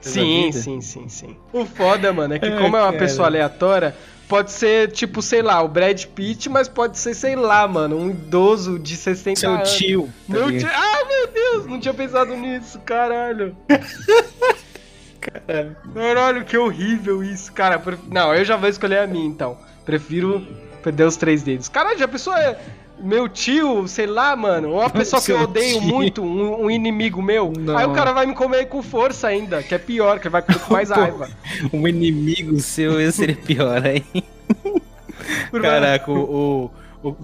Sim, 0.00 0.52
sim, 0.52 0.80
sim, 0.80 1.08
sim. 1.08 1.36
O 1.52 1.64
foda, 1.64 2.12
mano, 2.12 2.34
é 2.34 2.38
que 2.38 2.50
como 2.58 2.76
é 2.76 2.80
uma 2.80 2.92
cara. 2.92 2.98
pessoa 2.98 3.26
aleatória, 3.26 3.94
pode 4.28 4.52
ser, 4.52 4.90
tipo, 4.92 5.22
sei 5.22 5.40
lá, 5.40 5.62
o 5.62 5.68
Brad 5.68 6.04
Pitt, 6.06 6.48
mas 6.48 6.68
pode 6.68 6.98
ser, 6.98 7.14
sei 7.14 7.34
lá, 7.34 7.66
mano, 7.66 7.96
um 7.96 8.10
idoso 8.10 8.78
de 8.78 8.96
60 8.96 9.40
Seu 9.40 9.50
anos. 9.50 9.68
Seu 9.70 9.78
tio. 9.78 10.10
Meu 10.28 10.50
tio. 10.50 10.68
Ah, 10.70 11.04
meu 11.08 11.26
Deus, 11.28 11.66
não 11.66 11.80
tinha 11.80 11.94
pensado 11.94 12.36
nisso, 12.36 12.78
caralho. 12.80 13.56
caralho. 15.20 15.76
Caralho, 15.94 16.44
que 16.44 16.58
horrível 16.58 17.22
isso, 17.22 17.52
cara. 17.52 17.82
Não, 18.10 18.34
eu 18.34 18.44
já 18.44 18.56
vou 18.56 18.68
escolher 18.68 18.98
a 18.98 19.06
minha, 19.06 19.26
então. 19.26 19.56
Prefiro 19.84 20.46
perder 20.82 21.04
os 21.04 21.16
três 21.16 21.42
dedos. 21.42 21.68
Caralho, 21.68 21.98
já 21.98 22.06
pensou 22.06 22.34
é 22.34 22.58
meu 22.98 23.28
tio, 23.28 23.86
sei 23.88 24.06
lá, 24.06 24.34
mano, 24.36 24.70
ou 24.70 24.80
uma 24.80 24.90
pessoa 24.90 25.20
que 25.20 25.32
eu 25.32 25.42
odeio 25.42 25.80
tio. 25.80 25.88
muito, 25.88 26.22
um, 26.22 26.64
um, 26.64 26.70
inimigo 26.70 27.22
meu. 27.22 27.52
Não. 27.56 27.76
Aí 27.76 27.86
o 27.86 27.92
cara 27.92 28.12
vai 28.12 28.26
me 28.26 28.34
comer 28.34 28.66
com 28.66 28.82
força 28.82 29.28
ainda, 29.28 29.62
que 29.62 29.74
é 29.74 29.78
pior, 29.78 30.18
que 30.18 30.28
vai 30.28 30.42
com 30.42 30.72
mais 30.72 30.90
raiva. 30.90 31.28
um 31.72 31.86
inimigo 31.86 32.58
seu 32.60 33.00
ia 33.00 33.10
ser 33.10 33.36
pior, 33.36 33.84
hein? 33.84 34.04
Caraca, 35.60 36.10
o, 36.10 36.70
o, 37.02 37.08
o, 37.08 37.16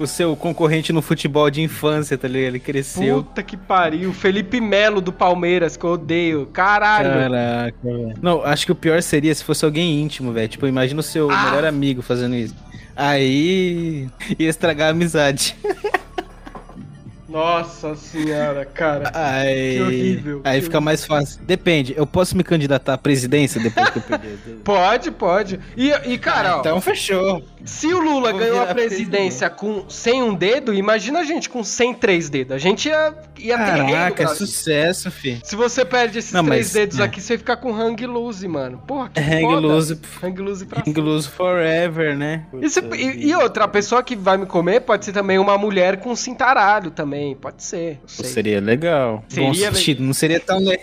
o, 0.00 0.06
seu 0.06 0.36
concorrente 0.36 0.92
no 0.92 1.00
futebol 1.00 1.48
de 1.50 1.62
infância, 1.62 2.18
tá 2.18 2.28
ligado? 2.28 2.48
Ele 2.48 2.60
cresceu. 2.60 3.22
Puta 3.22 3.42
que 3.42 3.56
pariu. 3.56 4.12
Felipe 4.12 4.60
Melo 4.60 5.00
do 5.00 5.12
Palmeiras, 5.12 5.76
que 5.76 5.84
eu 5.84 5.90
odeio. 5.90 6.46
Caralho. 6.46 7.10
Caraca, 7.10 7.76
velho. 7.82 8.14
Não, 8.20 8.44
acho 8.44 8.66
que 8.66 8.72
o 8.72 8.74
pior 8.74 9.00
seria 9.02 9.34
se 9.34 9.42
fosse 9.42 9.64
alguém 9.64 10.02
íntimo, 10.02 10.32
velho. 10.32 10.48
Tipo, 10.48 10.66
imagina 10.66 11.00
o 11.00 11.02
seu 11.02 11.30
ah. 11.30 11.44
melhor 11.46 11.64
amigo 11.64 12.02
fazendo 12.02 12.34
isso. 12.34 12.54
Aí 12.96 14.08
ia 14.38 14.48
estragar 14.48 14.88
a 14.88 14.90
amizade. 14.90 15.56
Nossa 17.34 17.96
senhora, 17.96 18.64
cara. 18.64 19.10
Aí, 19.14 19.74
Que 19.76 19.82
horrível, 19.82 20.40
Aí 20.44 20.60
que 20.60 20.66
fica 20.66 20.80
mais 20.80 21.04
fácil. 21.04 21.40
Depende, 21.42 21.92
eu 21.96 22.06
posso 22.06 22.36
me 22.36 22.44
candidatar 22.44 22.94
à 22.94 22.98
presidência 22.98 23.60
depois 23.60 23.90
que 23.90 23.98
eu 23.98 24.02
perder 24.02 24.34
o 24.34 24.36
dedo? 24.36 24.60
Pode, 24.62 25.10
pode. 25.10 25.58
E, 25.76 25.90
e 26.06 26.16
cara, 26.16 26.58
ó, 26.58 26.60
então 26.60 26.80
fechou. 26.80 27.42
se 27.64 27.88
o 27.92 27.98
Lula 28.00 28.30
vou 28.30 28.38
ganhou 28.38 28.62
a 28.62 28.66
presidência 28.66 29.50
com 29.50 29.84
sem 29.88 30.22
um 30.22 30.32
dedo, 30.34 30.72
imagina 30.72 31.18
a 31.20 31.24
gente 31.24 31.48
com 31.50 31.64
100 31.64 31.94
três 31.94 32.28
dedos. 32.30 32.54
A 32.54 32.58
gente 32.58 32.88
ia, 32.88 33.12
ia 33.38 33.58
ter 33.58 33.64
rei 33.72 33.82
no 33.82 33.88
Caraca, 33.90 34.22
é 34.22 34.26
sucesso, 34.28 35.10
fi. 35.10 35.40
Se 35.42 35.56
você 35.56 35.84
perde 35.84 36.20
esses 36.20 36.32
Não, 36.32 36.44
três 36.44 36.66
mas- 36.66 36.72
dedos 36.72 37.00
é. 37.00 37.02
aqui, 37.02 37.20
você 37.20 37.36
fica 37.36 37.56
com 37.56 37.74
hang 37.74 38.06
loose, 38.06 38.46
mano. 38.46 38.80
Porra, 38.86 39.08
que 39.08 39.18
Hang 39.24 39.40
foda. 39.42 39.60
loose, 39.66 40.00
Hang 40.22 40.40
loose 40.40 40.66
pra 40.66 40.82
hang 40.86 41.00
loose 41.00 41.28
forever, 41.28 42.16
né? 42.16 42.44
E, 42.54 42.96
e- 42.96 43.26
e 43.30 43.34
outra, 43.34 43.64
a 43.64 43.68
pessoa 43.68 44.04
que 44.04 44.14
vai 44.14 44.36
me 44.36 44.46
comer 44.46 44.80
pode 44.82 45.04
ser 45.04 45.12
também 45.12 45.38
uma 45.38 45.58
mulher 45.58 45.96
com 45.98 46.14
cintaralho 46.14 46.90
também, 46.90 47.23
pode 47.32 47.62
ser. 47.62 48.00
Seria 48.08 48.60
legal. 48.60 49.22
Seria 49.28 49.48
Bom 49.48 49.54
le- 49.54 49.58
sentido, 49.76 50.02
não 50.02 50.12
seria 50.12 50.40
tão 50.40 50.58
le... 50.58 50.80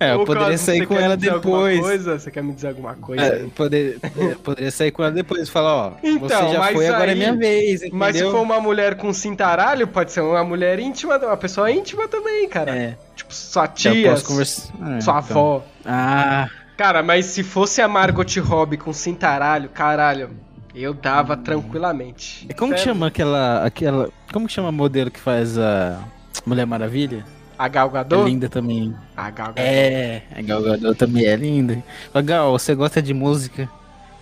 É, 0.00 0.10
eu 0.12 0.20
Ô, 0.22 0.24
poderia 0.24 0.50
Cosmo, 0.50 0.66
sair 0.66 0.86
com 0.86 0.94
ela 0.98 1.16
depois. 1.16 1.80
Coisa? 1.80 2.18
Você 2.18 2.28
quer 2.30 2.42
me 2.42 2.52
dizer 2.52 2.68
alguma 2.68 2.94
coisa? 2.96 3.24
É, 3.24 3.46
poder- 3.54 3.98
é, 4.02 4.34
poderia 4.34 4.70
sair 4.72 4.90
com 4.90 5.02
ela 5.04 5.12
depois 5.12 5.46
e 5.46 5.50
falar, 5.50 5.74
ó, 5.74 5.92
Então, 6.02 6.28
você 6.48 6.52
já 6.52 6.58
mas 6.58 6.72
foi, 6.74 6.86
agora 6.88 7.06
é 7.06 7.12
aí- 7.12 7.18
minha 7.18 7.34
vez, 7.36 7.80
entendeu? 7.80 7.98
Mas 7.98 8.16
se 8.16 8.22
for 8.24 8.40
uma 8.42 8.60
mulher 8.60 8.96
com 8.96 9.12
cintaralho, 9.12 9.86
pode 9.86 10.10
ser 10.10 10.20
uma 10.20 10.42
mulher 10.42 10.80
íntima, 10.80 11.16
uma 11.16 11.36
pessoa 11.36 11.70
íntima 11.70 12.08
também, 12.08 12.48
cara. 12.48 12.74
É, 12.76 12.98
Tipo, 13.14 13.32
sua 13.32 13.62
já 13.66 13.68
tia, 13.92 14.10
posso 14.10 14.24
conversar. 14.26 14.72
É, 14.74 15.00
sua 15.00 15.00
então. 15.00 15.16
avó. 15.16 15.64
Ah, 15.86 16.48
Cara, 16.76 17.00
mas 17.04 17.26
se 17.26 17.44
fosse 17.44 17.80
a 17.80 17.86
Margot 17.86 18.24
Robbie 18.40 18.76
com 18.76 18.92
cintaralho, 18.92 19.68
caralho, 19.68 20.30
eu 20.74 20.92
dava 20.94 21.36
tranquilamente. 21.36 22.46
e 22.48 22.54
como 22.54 22.74
que 22.74 22.80
chama 22.80 23.06
aquela, 23.08 23.64
aquela, 23.64 24.08
como 24.32 24.46
que 24.46 24.52
chama 24.52 24.68
a 24.68 24.72
modelo 24.72 25.10
que 25.10 25.20
faz 25.20 25.56
a 25.58 26.00
Mulher 26.44 26.66
Maravilha? 26.66 27.24
A 27.56 27.68
Gal 27.68 27.88
É 27.88 27.92
Gadot? 27.92 28.24
linda 28.28 28.48
também. 28.48 28.94
A 29.16 29.30
Gal 29.30 29.46
Gadot. 29.54 29.60
É, 29.60 30.22
a 30.36 30.42
Gal 30.42 30.62
Gadot 30.62 30.98
também 30.98 31.24
é 31.24 31.36
linda. 31.36 31.82
Ô, 32.12 32.20
Gal, 32.22 32.50
você 32.50 32.74
gosta 32.74 33.00
de 33.00 33.14
música? 33.14 33.68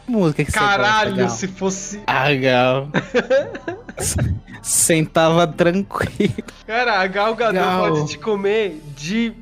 Que 0.04 0.12
música 0.12 0.44
que 0.44 0.50
você 0.52 0.58
Caralho, 0.58 1.10
gosta, 1.12 1.26
Gal? 1.26 1.30
se 1.30 1.48
fosse... 1.48 2.00
Ah, 2.06 2.32
Gal. 2.34 2.88
Sentava 4.62 5.46
tranquilo. 5.46 6.34
Cara, 6.66 7.00
a 7.00 7.06
Gal 7.06 7.34
Gadot 7.34 7.54
Gal. 7.58 7.88
pode 7.88 8.08
te 8.08 8.18
comer 8.18 8.80
de... 8.96 9.32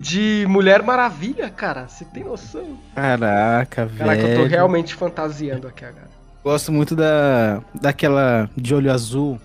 De 0.00 0.46
Mulher 0.48 0.80
Maravilha, 0.84 1.50
cara. 1.50 1.88
Você 1.88 2.04
tem 2.04 2.22
noção? 2.22 2.78
Caraca, 2.94 3.84
velho. 3.84 3.98
Caraca, 3.98 4.22
eu 4.28 4.42
tô 4.42 4.46
realmente 4.46 4.94
fantasiando 4.94 5.66
aqui 5.66 5.84
agora. 5.84 6.06
Gosto 6.44 6.72
muito 6.72 6.94
da 6.96 7.60
daquela 7.74 8.48
de 8.56 8.74
olho 8.74 8.92
azul. 8.92 9.38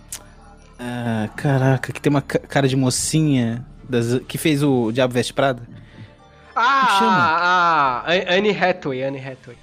Ah, 0.80 1.30
caraca, 1.36 1.92
que 1.92 2.02
tem 2.02 2.10
uma 2.10 2.22
ca- 2.22 2.40
cara 2.40 2.68
de 2.68 2.76
mocinha 2.76 3.66
das- 3.88 4.20
que 4.28 4.38
fez 4.38 4.64
o 4.64 4.92
Diabo 4.92 5.14
Veste 5.14 5.34
Prada. 5.34 5.62
Ah, 6.56 7.00
ah, 7.02 8.04
ah, 8.06 8.36
Anne 8.36 8.52
Hathaway, 8.52 9.04
Anne 9.04 9.18
Hathaway. 9.20 9.58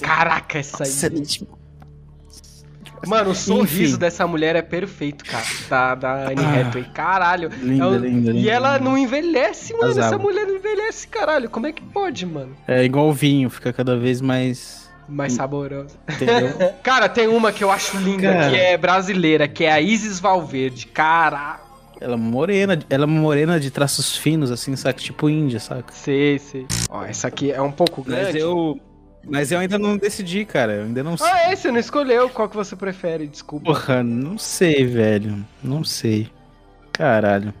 Caraca, 0.00 0.58
essa 0.58 0.84
aí. 0.84 0.88
Nossa, 0.90 1.10
gente, 1.10 1.48
Mano, 3.06 3.30
o 3.32 3.34
sorriso 3.34 3.90
Enfim. 3.92 3.98
dessa 3.98 4.26
mulher 4.26 4.56
é 4.56 4.62
perfeito, 4.62 5.26
cara. 5.26 5.44
Da, 5.68 5.94
da 5.94 6.14
Anne 6.28 6.40
Ah. 6.42 6.60
Hathaway. 6.60 6.84
Caralho. 6.94 7.50
Linda, 7.60 7.84
É 7.84 7.86
o- 7.86 7.96
linda, 7.98 8.30
E 8.30 8.32
linda. 8.34 8.50
ela 8.50 8.78
não 8.78 8.96
envelhece, 8.96 9.74
mano. 9.74 9.90
Essa 9.90 10.16
mulher 10.16 10.46
não 10.46 10.54
envelhece, 10.56 11.06
caralho. 11.08 11.50
Como 11.50 11.66
é 11.66 11.72
que 11.72 11.82
pode, 11.82 12.24
mano? 12.24 12.56
É 12.66 12.82
igual 12.82 13.08
o 13.08 13.12
vinho, 13.12 13.50
fica 13.50 13.74
cada 13.74 13.94
vez 13.98 14.22
mais. 14.22 14.83
Mais 15.08 15.32
saborosa. 15.34 15.96
Entendeu? 16.08 16.72
Cara, 16.82 17.08
tem 17.08 17.28
uma 17.28 17.52
que 17.52 17.62
eu 17.62 17.70
acho 17.70 17.96
linda, 17.98 18.32
Cara. 18.32 18.50
que 18.50 18.56
é 18.56 18.76
brasileira, 18.76 19.46
que 19.48 19.64
é 19.64 19.72
a 19.72 19.80
Isis 19.80 20.18
Valverde. 20.20 20.86
Caralho. 20.86 21.60
ela 22.00 22.14
é 22.14 22.16
morena, 22.16 22.78
ela 22.90 23.04
é 23.04 23.06
morena 23.06 23.58
de 23.60 23.70
traços 23.70 24.16
finos, 24.16 24.50
assim, 24.50 24.74
saca? 24.76 24.98
Tipo 25.00 25.28
índia, 25.28 25.60
saca? 25.60 25.92
Sei, 25.92 26.38
sei. 26.38 26.66
Ó, 26.88 27.04
essa 27.04 27.28
aqui 27.28 27.50
é 27.52 27.60
um 27.60 27.72
pouco 27.72 28.02
grande. 28.02 28.24
Mas 28.32 28.34
eu. 28.36 28.80
Mas 29.26 29.50
eu 29.52 29.58
ainda 29.58 29.78
não 29.78 29.96
decidi, 29.96 30.44
cara. 30.44 30.72
Eu 30.74 30.82
ainda 30.84 31.02
não 31.02 31.16
sei. 31.16 31.26
Ah, 31.26 31.50
é? 31.50 31.56
Você 31.56 31.70
não 31.70 31.78
escolheu 31.80 32.28
qual 32.28 32.46
que 32.48 32.56
você 32.56 32.76
prefere, 32.76 33.26
desculpa. 33.26 33.64
Porra, 33.66 34.02
não 34.02 34.36
sei, 34.36 34.84
velho. 34.84 35.42
Não 35.62 35.82
sei. 35.82 36.28
Caralho. 36.92 37.52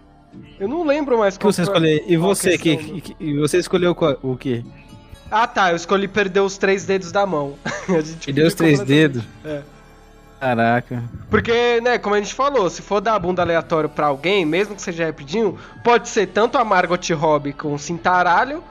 Eu 0.58 0.68
não 0.68 0.84
lembro 0.84 1.18
mais 1.18 1.36
O 1.36 1.38
que 1.38 1.44
você 1.46 1.62
escolheu? 1.62 2.04
E 2.06 2.18
qual 2.18 2.30
a 2.30 2.34
você, 2.34 2.58
que, 2.58 2.76
que- 3.00 3.16
e 3.18 3.38
você 3.38 3.58
escolheu 3.58 3.94
qual- 3.94 4.18
o 4.22 4.36
quê? 4.36 4.62
Ah, 5.30 5.46
tá. 5.46 5.70
Eu 5.70 5.76
escolhi 5.76 6.06
perder 6.08 6.40
os 6.40 6.56
três 6.58 6.84
dedos 6.84 7.10
da 7.12 7.26
mão. 7.26 7.54
A 7.88 8.00
gente 8.00 8.26
Perdeu 8.26 8.46
os 8.46 8.54
três 8.54 8.80
dedos? 8.80 9.22
É. 9.44 9.62
Caraca. 10.40 11.02
Porque, 11.30 11.80
né, 11.80 11.96
como 11.98 12.14
a 12.14 12.18
gente 12.20 12.34
falou, 12.34 12.68
se 12.68 12.82
for 12.82 13.00
dar 13.00 13.18
bunda 13.18 13.40
aleatório 13.40 13.88
pra 13.88 14.06
alguém, 14.08 14.44
mesmo 14.44 14.74
que 14.74 14.82
seja 14.82 15.06
rapidinho, 15.06 15.58
pode 15.82 16.08
ser 16.08 16.26
tanto 16.26 16.58
a 16.58 16.64
Margot 16.64 16.98
Robbie 17.14 17.54
com 17.54 17.78
cintaralho, 17.78 18.62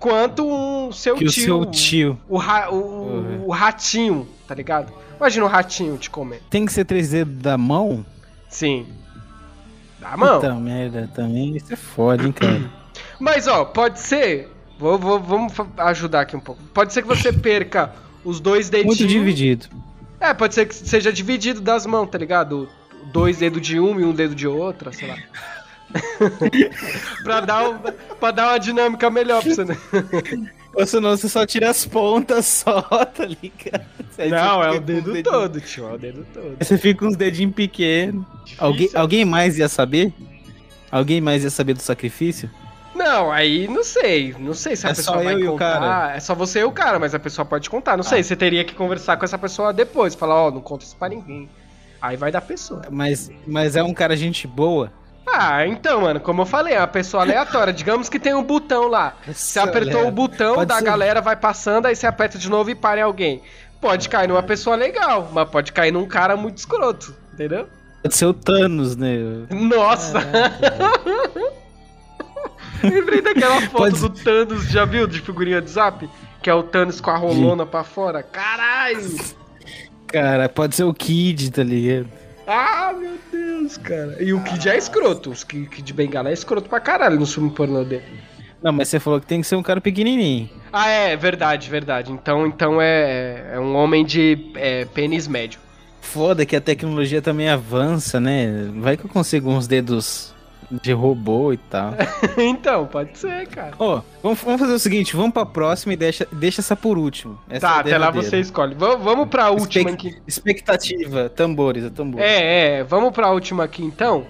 quanto 0.00 0.44
um 0.44 0.90
seu 0.90 1.14
Que 1.14 1.26
o 1.26 1.28
tio. 1.28 1.44
seu 1.44 1.66
tio. 1.66 2.18
O, 2.28 2.36
ra- 2.38 2.70
o, 2.70 2.74
Uhum. 2.74 3.44
o 3.46 3.50
ratinho, 3.52 4.26
tá 4.48 4.54
ligado? 4.54 4.92
Imagina 5.16 5.44
o 5.44 5.48
ratinho 5.48 5.96
te 5.96 6.10
comer. 6.10 6.42
Tem 6.50 6.66
que 6.66 6.72
ser 6.72 6.84
três 6.84 7.10
dedos 7.10 7.36
da 7.40 7.56
mão? 7.56 8.04
Sim. 8.48 8.86
Da 10.00 10.16
mão. 10.16 10.40
Puta 10.40 10.54
merda, 10.54 11.08
também 11.14 11.56
isso 11.56 11.72
é 11.72 11.76
foda, 11.76 12.24
hein, 12.24 12.32
cara. 12.32 12.68
Mas, 13.20 13.46
ó, 13.46 13.64
pode 13.64 14.00
ser. 14.00 14.50
Vou, 14.80 14.98
vou- 14.98 15.20
vamos 15.20 15.52
ajudar 15.76 16.22
aqui 16.22 16.34
um 16.34 16.40
pouco. 16.40 16.62
Pode 16.72 16.92
ser 16.94 17.02
que 17.02 17.08
você 17.08 17.30
perca 17.30 17.92
os 18.24 18.40
dois 18.40 18.70
dedinhos. 18.70 18.98
Muito 18.98 19.06
dividido. 19.12 19.66
É, 20.18 20.32
pode 20.32 20.54
ser 20.54 20.66
que 20.66 20.74
seja 20.74 21.12
dividido 21.12 21.60
das 21.60 21.84
mãos, 21.84 22.06
tá 22.08 22.16
ligado? 22.16 22.66
Dois 23.12 23.38
dedos 23.38 23.60
de 23.60 23.78
uma 23.78 24.00
e 24.00 24.04
um 24.04 24.12
dedo 24.12 24.34
de 24.34 24.48
outra, 24.48 24.90
sei 24.90 25.08
lá. 25.08 25.16
pra, 27.22 27.40
dar 27.40 27.68
um, 27.68 27.78
pra 28.18 28.30
dar 28.30 28.48
uma 28.48 28.58
dinâmica 28.58 29.10
melhor 29.10 29.42
pra 29.42 29.54
você, 29.54 29.64
né? 29.64 29.76
Ou 30.74 30.86
senão 30.86 31.10
você 31.10 31.28
só 31.28 31.44
tira 31.44 31.68
as 31.68 31.84
pontas 31.84 32.46
só, 32.46 32.80
tá 33.04 33.26
ligado? 33.26 33.84
Aí 34.16 34.30
Não, 34.30 34.58
você 34.58 34.66
é 34.66 34.70
o 34.70 34.74
os 34.74 34.80
dedo 34.80 35.22
todo, 35.22 35.60
tio, 35.60 35.88
é 35.88 35.92
o 35.94 35.98
dedo 35.98 36.26
todo. 36.32 36.56
Você 36.58 36.78
fica 36.78 37.00
com 37.00 37.06
uns 37.06 37.16
dedinhos 37.16 37.54
pequenos. 37.54 38.24
Alguém, 38.56 38.88
alguém 38.94 39.24
mais 39.24 39.58
ia 39.58 39.68
saber? 39.68 40.12
Alguém 40.90 41.20
mais 41.20 41.42
ia 41.44 41.50
saber 41.50 41.74
do 41.74 41.82
sacrifício? 41.82 42.48
Não, 43.10 43.32
aí 43.32 43.66
não 43.68 43.82
sei. 43.82 44.34
Não 44.38 44.54
sei 44.54 44.76
se 44.76 44.86
a 44.86 44.90
É 44.90 44.94
pessoa 44.94 45.18
só 45.18 45.24
vai 45.24 45.34
eu 45.34 45.38
e 45.40 45.48
o 45.48 45.52
contar. 45.52 45.80
cara? 45.80 46.16
É 46.16 46.20
só 46.20 46.34
você 46.34 46.60
e 46.60 46.64
o 46.64 46.72
cara, 46.72 46.98
mas 46.98 47.14
a 47.14 47.18
pessoa 47.18 47.44
pode 47.44 47.68
contar. 47.68 47.96
Não 47.96 48.04
sei, 48.04 48.22
você 48.22 48.36
teria 48.36 48.64
que 48.64 48.74
conversar 48.74 49.16
com 49.16 49.24
essa 49.24 49.36
pessoa 49.38 49.72
depois. 49.72 50.14
Falar, 50.14 50.34
ó, 50.46 50.50
não 50.50 50.60
conta 50.60 50.84
isso 50.84 50.96
pra 50.96 51.08
ninguém. 51.08 51.48
Aí 52.00 52.16
vai 52.16 52.30
da 52.30 52.40
pessoa. 52.40 52.82
Mas, 52.90 53.30
mas 53.46 53.76
é 53.76 53.82
um 53.82 53.92
cara 53.92 54.16
gente 54.16 54.46
boa. 54.46 54.92
Ah, 55.26 55.66
então, 55.66 56.00
mano, 56.02 56.18
como 56.18 56.42
eu 56.42 56.46
falei, 56.46 56.74
é 56.74 56.78
uma 56.78 56.86
pessoa 56.86 57.22
aleatória. 57.22 57.72
Digamos 57.72 58.08
que 58.08 58.18
tem 58.18 58.34
um 58.34 58.42
botão 58.42 58.88
lá. 58.88 59.14
Você 59.26 59.58
apertou 59.60 60.06
o 60.06 60.10
botão, 60.10 60.54
Pode 60.54 60.68
da 60.68 60.78
ser. 60.78 60.84
galera 60.84 61.20
vai 61.20 61.36
passando, 61.36 61.86
aí 61.86 61.94
você 61.94 62.06
aperta 62.06 62.38
de 62.38 62.48
novo 62.48 62.70
e 62.70 62.74
para 62.74 63.00
em 63.00 63.02
alguém. 63.04 63.42
Pode 63.80 64.08
cair 64.08 64.28
numa 64.28 64.42
pessoa 64.42 64.76
legal, 64.76 65.28
mas 65.32 65.48
pode 65.48 65.72
cair 65.72 65.92
num 65.92 66.06
cara 66.06 66.36
muito 66.36 66.58
escroto, 66.58 67.14
entendeu? 67.32 67.68
Pode 68.02 68.14
ser 68.14 68.26
o 68.26 68.34
Thanos, 68.34 68.96
né? 68.96 69.16
Nossa! 69.50 70.18
Lembrei 72.90 73.20
daquela 73.22 73.60
foto 73.62 73.72
Pode- 73.72 74.00
do 74.00 74.10
Thanos, 74.10 74.64
já 74.68 74.84
viu, 74.84 75.06
de 75.06 75.20
figurinha 75.20 75.60
de 75.60 75.70
zap? 75.70 76.08
Que 76.42 76.48
é 76.48 76.54
o 76.54 76.62
Thanos 76.62 77.00
com 77.00 77.10
a 77.10 77.16
rolona 77.16 77.66
pra 77.66 77.84
fora. 77.84 78.22
Caralho! 78.22 79.16
Cara, 80.06 80.48
pode 80.48 80.74
ser 80.74 80.84
o 80.84 80.94
Kid, 80.94 81.50
tá 81.50 81.62
ligado? 81.62 82.08
Ah, 82.46 82.92
meu 82.98 83.16
Deus, 83.30 83.76
cara. 83.76 84.16
E 84.20 84.32
o 84.32 84.40
Kid 84.42 84.68
é 84.68 84.76
escroto. 84.76 85.30
O 85.30 85.46
Kid 85.46 85.92
Bengala 85.92 86.30
é 86.30 86.32
escroto 86.32 86.68
pra 86.68 86.80
caralho 86.80 87.18
no 87.18 87.26
filme 87.26 87.50
pornô 87.50 87.84
dele. 87.84 88.02
Não, 88.62 88.72
mas 88.72 88.88
você 88.88 88.98
falou 88.98 89.20
que 89.20 89.26
tem 89.26 89.40
que 89.40 89.46
ser 89.46 89.56
um 89.56 89.62
cara 89.62 89.80
pequenininho. 89.80 90.50
Ah, 90.72 90.88
é, 90.88 91.16
verdade, 91.16 91.70
verdade. 91.70 92.12
Então, 92.12 92.46
então 92.46 92.80
é, 92.80 93.52
é 93.54 93.60
um 93.60 93.74
homem 93.76 94.04
de 94.04 94.50
é, 94.56 94.84
pênis 94.86 95.28
médio. 95.28 95.60
Foda 96.00 96.44
que 96.44 96.56
a 96.56 96.60
tecnologia 96.60 97.22
também 97.22 97.48
avança, 97.48 98.18
né? 98.18 98.68
Vai 98.76 98.96
que 98.96 99.04
eu 99.04 99.10
consigo 99.10 99.50
uns 99.50 99.66
dedos 99.66 100.34
de 100.70 100.92
robô 100.92 101.52
e 101.52 101.56
tal. 101.56 101.94
então, 102.38 102.86
pode 102.86 103.18
ser, 103.18 103.46
cara. 103.48 103.72
Ó, 103.78 104.00
vamos, 104.22 104.40
vamos 104.40 104.60
fazer 104.60 104.72
o 104.72 104.78
seguinte, 104.78 105.16
vamos 105.16 105.32
pra 105.32 105.44
próxima 105.44 105.92
e 105.92 105.96
deixa, 105.96 106.26
deixa 106.32 106.60
essa 106.60 106.76
por 106.76 106.96
último. 106.96 107.38
Essa 107.48 107.68
tá, 107.68 107.76
é 107.76 107.80
até 107.80 107.98
lá 107.98 108.10
você 108.10 108.38
escolhe. 108.38 108.74
Vamos, 108.74 109.04
vamos 109.04 109.28
pra 109.28 109.50
última 109.50 109.90
Expect- 109.90 110.08
aqui. 110.08 110.22
Expectativa, 110.26 111.28
tambores, 111.28 111.84
é 111.84 111.90
tambor. 111.90 112.20
É, 112.20 112.78
é, 112.78 112.84
vamos 112.84 113.12
pra 113.12 113.30
última 113.30 113.64
aqui 113.64 113.82
então. 113.82 114.26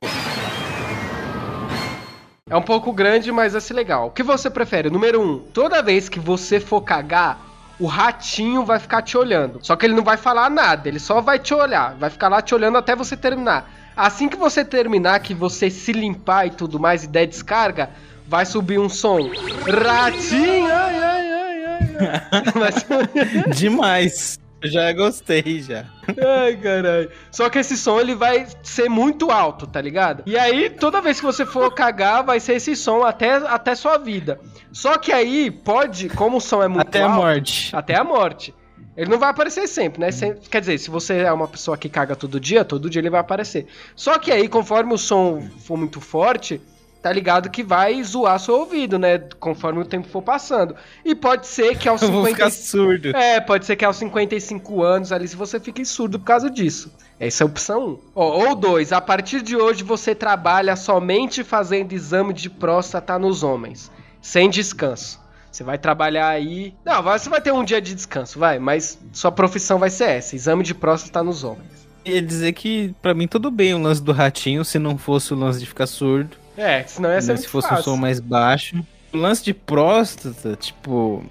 É 2.48 2.56
um 2.56 2.62
pouco 2.62 2.92
grande, 2.92 3.30
mas 3.30 3.52
vai 3.52 3.60
ser 3.60 3.74
legal. 3.74 4.08
O 4.08 4.10
que 4.10 4.22
você 4.24 4.50
prefere? 4.50 4.90
Número 4.90 5.20
um, 5.20 5.38
toda 5.38 5.82
vez 5.82 6.08
que 6.08 6.18
você 6.18 6.58
for 6.58 6.80
cagar, 6.80 7.38
o 7.78 7.86
ratinho 7.86 8.64
vai 8.64 8.78
ficar 8.80 9.02
te 9.02 9.16
olhando. 9.16 9.60
Só 9.62 9.76
que 9.76 9.86
ele 9.86 9.94
não 9.94 10.02
vai 10.02 10.16
falar 10.16 10.50
nada, 10.50 10.88
ele 10.88 10.98
só 10.98 11.20
vai 11.20 11.38
te 11.38 11.54
olhar. 11.54 11.94
Vai 11.94 12.10
ficar 12.10 12.28
lá 12.28 12.42
te 12.42 12.52
olhando 12.54 12.76
até 12.76 12.96
você 12.96 13.16
terminar. 13.16 13.70
Assim 14.00 14.28
que 14.28 14.36
você 14.36 14.64
terminar, 14.64 15.20
que 15.20 15.34
você 15.34 15.68
se 15.68 15.92
limpar 15.92 16.46
e 16.46 16.50
tudo 16.50 16.80
mais 16.80 17.04
e 17.04 17.06
der 17.06 17.26
descarga, 17.26 17.90
vai 18.26 18.46
subir 18.46 18.78
um 18.78 18.88
som. 18.88 19.28
Ratinho! 19.66 20.66
Ai, 20.72 21.02
ai, 21.02 21.32
ai, 21.32 21.64
ai, 21.66 22.42
Mas... 22.54 22.86
Demais. 23.54 24.40
Já 24.62 24.92
gostei, 24.92 25.62
já. 25.62 25.84
Ai, 26.06 26.56
caralho. 26.56 27.10
Só 27.30 27.48
que 27.48 27.58
esse 27.58 27.76
som 27.76 27.98
ele 27.98 28.14
vai 28.14 28.46
ser 28.62 28.88
muito 28.88 29.30
alto, 29.30 29.66
tá 29.66 29.80
ligado? 29.80 30.22
E 30.26 30.38
aí, 30.38 30.68
toda 30.70 31.00
vez 31.00 31.18
que 31.18 31.24
você 31.24 31.44
for 31.46 31.72
cagar, 31.74 32.24
vai 32.24 32.40
ser 32.40 32.54
esse 32.54 32.76
som 32.76 33.02
até, 33.02 33.36
até 33.36 33.74
sua 33.74 33.96
vida. 33.98 34.38
Só 34.72 34.98
que 34.98 35.12
aí, 35.12 35.50
pode, 35.50 36.08
como 36.10 36.38
o 36.38 36.40
som 36.40 36.62
é 36.62 36.68
muito 36.68 36.88
até 36.88 37.02
alto. 37.02 37.12
Até 37.12 37.20
a 37.20 37.24
morte. 37.24 37.76
Até 37.76 37.96
a 37.96 38.04
morte. 38.04 38.54
Ele 39.00 39.08
não 39.08 39.18
vai 39.18 39.30
aparecer 39.30 39.66
sempre, 39.66 39.98
né? 39.98 40.12
Sempre, 40.12 40.46
quer 40.50 40.60
dizer, 40.60 40.76
se 40.76 40.90
você 40.90 41.20
é 41.20 41.32
uma 41.32 41.48
pessoa 41.48 41.74
que 41.74 41.88
caga 41.88 42.14
todo 42.14 42.38
dia, 42.38 42.66
todo 42.66 42.90
dia 42.90 43.00
ele 43.00 43.08
vai 43.08 43.20
aparecer. 43.20 43.66
Só 43.96 44.18
que 44.18 44.30
aí, 44.30 44.46
conforme 44.46 44.92
o 44.92 44.98
som 44.98 45.40
for 45.60 45.78
muito 45.78 46.02
forte, 46.02 46.60
tá 47.00 47.10
ligado 47.10 47.48
que 47.48 47.62
vai 47.62 48.04
zoar 48.04 48.38
seu 48.38 48.56
ouvido, 48.56 48.98
né? 48.98 49.16
Conforme 49.38 49.80
o 49.80 49.86
tempo 49.86 50.06
for 50.06 50.20
passando. 50.20 50.76
E 51.02 51.14
pode 51.14 51.46
ser 51.46 51.78
que 51.78 51.88
aos 51.88 52.02
50... 52.02 52.12
Eu 52.14 52.22
vou 52.22 52.30
ficar 52.30 52.50
surdo. 52.50 53.16
É, 53.16 53.40
pode 53.40 53.64
ser 53.64 53.74
que 53.74 53.86
aos 53.86 53.96
55 53.96 54.82
anos 54.82 55.12
ali, 55.12 55.26
se 55.26 55.34
você 55.34 55.58
fique 55.58 55.82
surdo 55.82 56.18
por 56.18 56.26
causa 56.26 56.50
disso. 56.50 56.92
Essa 57.18 57.42
é 57.42 57.44
a 57.44 57.48
opção 57.48 57.98
1. 58.14 58.20
Um. 58.20 58.22
ou 58.22 58.54
2, 58.54 58.92
a 58.92 59.00
partir 59.00 59.40
de 59.40 59.56
hoje 59.56 59.82
você 59.82 60.14
trabalha 60.14 60.76
somente 60.76 61.42
fazendo 61.42 61.94
exame 61.94 62.34
de 62.34 62.50
próstata 62.50 63.18
nos 63.18 63.42
homens, 63.42 63.90
sem 64.20 64.50
descanso. 64.50 65.18
Você 65.50 65.64
vai 65.64 65.78
trabalhar 65.78 66.28
aí. 66.28 66.74
Não, 66.84 67.02
você 67.02 67.28
vai 67.28 67.40
ter 67.40 67.52
um 67.52 67.64
dia 67.64 67.80
de 67.80 67.94
descanso, 67.94 68.38
vai, 68.38 68.58
mas 68.58 68.98
sua 69.12 69.32
profissão 69.32 69.78
vai 69.78 69.90
ser 69.90 70.10
essa: 70.10 70.36
exame 70.36 70.62
de 70.62 70.74
próstata 70.74 71.22
nos 71.22 71.42
homens. 71.44 71.88
Ia 72.04 72.22
dizer 72.22 72.52
que, 72.52 72.94
para 73.02 73.12
mim, 73.12 73.26
tudo 73.26 73.50
bem 73.50 73.74
o 73.74 73.78
lance 73.78 74.02
do 74.02 74.12
ratinho, 74.12 74.64
se 74.64 74.78
não 74.78 74.96
fosse 74.96 75.34
o 75.34 75.36
lance 75.36 75.58
de 75.60 75.66
ficar 75.66 75.86
surdo. 75.86 76.36
É, 76.56 76.82
senão 76.84 77.10
ia 77.10 77.20
ser 77.20 77.36
Se 77.38 77.48
fosse 77.48 77.68
fácil. 77.68 77.80
um 77.92 77.94
som 77.94 77.96
mais 77.96 78.20
baixo. 78.20 78.82
O 79.12 79.16
lance 79.16 79.42
de 79.44 79.52
próstata, 79.52 80.56
tipo. 80.56 81.24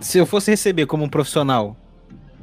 Se 0.00 0.18
eu 0.18 0.26
fosse 0.26 0.50
receber 0.50 0.86
como 0.86 1.04
um 1.04 1.08
profissional 1.08 1.76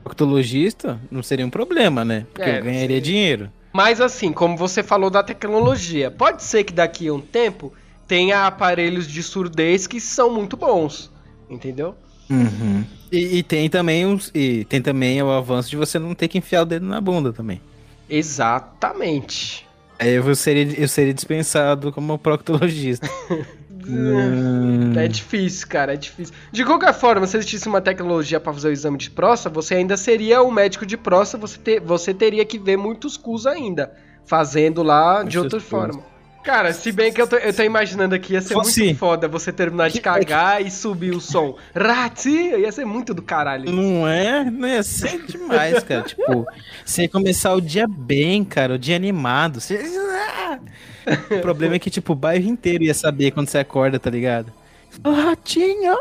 proctologista, 0.04 1.00
não 1.12 1.22
seria 1.22 1.46
um 1.46 1.50
problema, 1.50 2.04
né? 2.06 2.26
Porque 2.34 2.50
é, 2.50 2.60
eu 2.60 2.64
ganharia 2.64 3.02
dinheiro. 3.02 3.52
Mas 3.72 4.02
assim, 4.02 4.32
como 4.34 4.58
você 4.58 4.82
falou 4.82 5.10
da 5.10 5.22
tecnologia, 5.22 6.10
pode 6.10 6.44
ser 6.44 6.64
que 6.64 6.74
daqui 6.74 7.08
a 7.08 7.14
um 7.14 7.22
tempo 7.22 7.72
tenha 8.10 8.48
aparelhos 8.48 9.08
de 9.08 9.22
surdez 9.22 9.86
que 9.86 10.02
são 10.02 10.34
muito 10.34 10.58
bons, 10.58 11.12
entendeu? 11.48 11.96
Uhum. 12.28 12.84
E, 13.12 13.38
e, 13.38 13.44
tem 13.44 13.70
também 13.70 14.06
uns, 14.06 14.32
e 14.34 14.66
tem 14.66 14.82
também 14.82 15.22
o 15.22 15.30
avanço 15.30 15.70
de 15.70 15.78
você 15.78 16.00
não 16.00 16.16
ter 16.16 16.28
que 16.28 16.40
enfiar 16.40 16.64
o 16.64 16.66
dedo 16.66 16.88
na 16.88 17.00
bunda 17.00 17.32
também. 17.32 17.62
Exatamente. 18.10 19.66
Aí 20.00 20.14
eu 20.16 20.36
seria, 20.36 20.80
eu 20.80 20.88
seria 20.88 21.14
dispensado 21.14 21.92
como 21.92 22.18
proctologista. 22.18 23.08
hum. 23.88 24.94
É 24.98 25.08
difícil, 25.08 25.68
cara, 25.68 25.94
é 25.94 25.98
difícil. 25.98 26.34
De 26.52 26.66
qualquer 26.66 26.94
forma, 26.96 27.28
se 27.28 27.38
existisse 27.38 27.68
uma 27.68 27.82
tecnologia 27.82 28.40
para 28.40 28.54
fazer 28.54 28.70
o 28.70 28.72
exame 28.72 28.98
de 28.98 29.12
próstata, 29.12 29.54
você 29.54 29.76
ainda 29.76 29.96
seria 29.96 30.42
o 30.42 30.52
médico 30.52 30.84
de 30.84 30.98
próstata, 30.98 31.46
você, 31.46 31.60
ter, 31.60 31.80
você 31.80 32.12
teria 32.12 32.44
que 32.44 32.58
ver 32.58 32.78
muitos 32.78 33.18
cus 33.18 33.46
ainda, 33.46 33.94
fazendo 34.26 34.82
lá 34.82 35.22
de 35.22 35.38
outra 35.38 35.60
forma. 35.60 36.02
Cara, 36.44 36.74
se 36.74 36.92
bem 36.92 37.12
que 37.12 37.22
eu 37.22 37.28
tô, 37.28 37.36
eu 37.36 37.54
tô 37.54 37.64
imaginando 37.64 38.16
aqui, 38.16 38.34
ia 38.34 38.42
ser 38.42 38.54
Fosse. 38.54 38.84
muito 38.84 38.98
foda 38.98 39.28
você 39.28 39.52
terminar 39.52 39.90
de 39.90 40.00
cagar 40.00 40.62
e 40.62 40.72
subir 40.72 41.12
o 41.12 41.20
som. 41.20 41.56
Rati! 41.76 42.30
Ia 42.30 42.72
ser 42.72 42.86
muito 42.86 43.14
do 43.14 43.22
caralho. 43.22 43.72
Não 43.72 44.08
é? 44.08 44.44
Não 44.50 44.68
ia 44.68 44.82
ser 44.82 45.22
demais, 45.26 45.84
cara. 45.84 46.04
tipo, 46.04 46.48
você 46.86 47.04
ia 47.04 47.10
começar 47.10 47.54
o 47.54 47.62
dia 47.62 47.88
bem, 47.88 48.44
cara, 48.44 48.76
o 48.76 48.80
dia 48.80 48.96
animado. 48.96 49.60
Você... 49.60 49.80
O 51.32 51.40
problema 51.42 51.76
é 51.76 51.80
que, 51.80 51.90
tipo, 51.90 52.14
o 52.14 52.16
bairro 52.16 52.48
inteiro 52.48 52.84
ia 52.84 52.94
saber 52.94 53.32
quando 53.32 53.50
você 53.50 53.58
acorda, 53.58 54.00
tá 54.00 54.10
ligado? 54.10 54.52
Ratinho! 55.06 55.96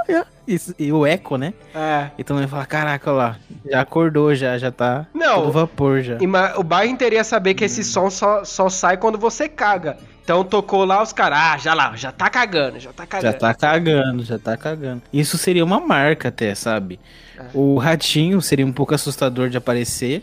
Isso, 0.46 0.74
e 0.78 0.90
o 0.90 1.06
eco, 1.06 1.36
né? 1.36 1.52
É. 1.74 2.10
Então 2.18 2.40
ia 2.40 2.48
falar, 2.48 2.66
caraca, 2.66 3.10
lá, 3.12 3.36
já 3.70 3.80
acordou, 3.80 4.34
já, 4.34 4.56
já 4.56 4.70
tá 4.72 5.06
Não, 5.12 5.50
vapor 5.50 6.00
já. 6.00 6.16
O 6.56 6.62
bairro 6.64 6.90
inteiro 6.90 7.14
ia 7.14 7.24
saber 7.24 7.54
que 7.54 7.64
esse 7.64 7.84
som 7.84 8.08
só, 8.08 8.44
só 8.44 8.68
sai 8.68 8.96
quando 8.96 9.18
você 9.18 9.48
caga. 9.48 9.98
Então 10.28 10.44
tocou 10.44 10.84
lá 10.84 11.02
os 11.02 11.10
caras, 11.10 11.38
ah, 11.40 11.56
já 11.56 11.72
lá, 11.72 11.96
já 11.96 12.12
tá 12.12 12.28
cagando, 12.28 12.78
já 12.78 12.92
tá 12.92 13.06
cagando. 13.06 13.32
Já 13.32 13.38
tá 13.38 13.54
cagando, 13.54 14.24
já 14.24 14.38
tá 14.38 14.56
cagando. 14.58 15.00
Isso 15.10 15.38
seria 15.38 15.64
uma 15.64 15.80
marca 15.80 16.28
até, 16.28 16.54
sabe? 16.54 17.00
É. 17.38 17.44
O 17.54 17.78
ratinho 17.78 18.42
seria 18.42 18.66
um 18.66 18.72
pouco 18.72 18.94
assustador 18.94 19.48
de 19.48 19.56
aparecer. 19.56 20.22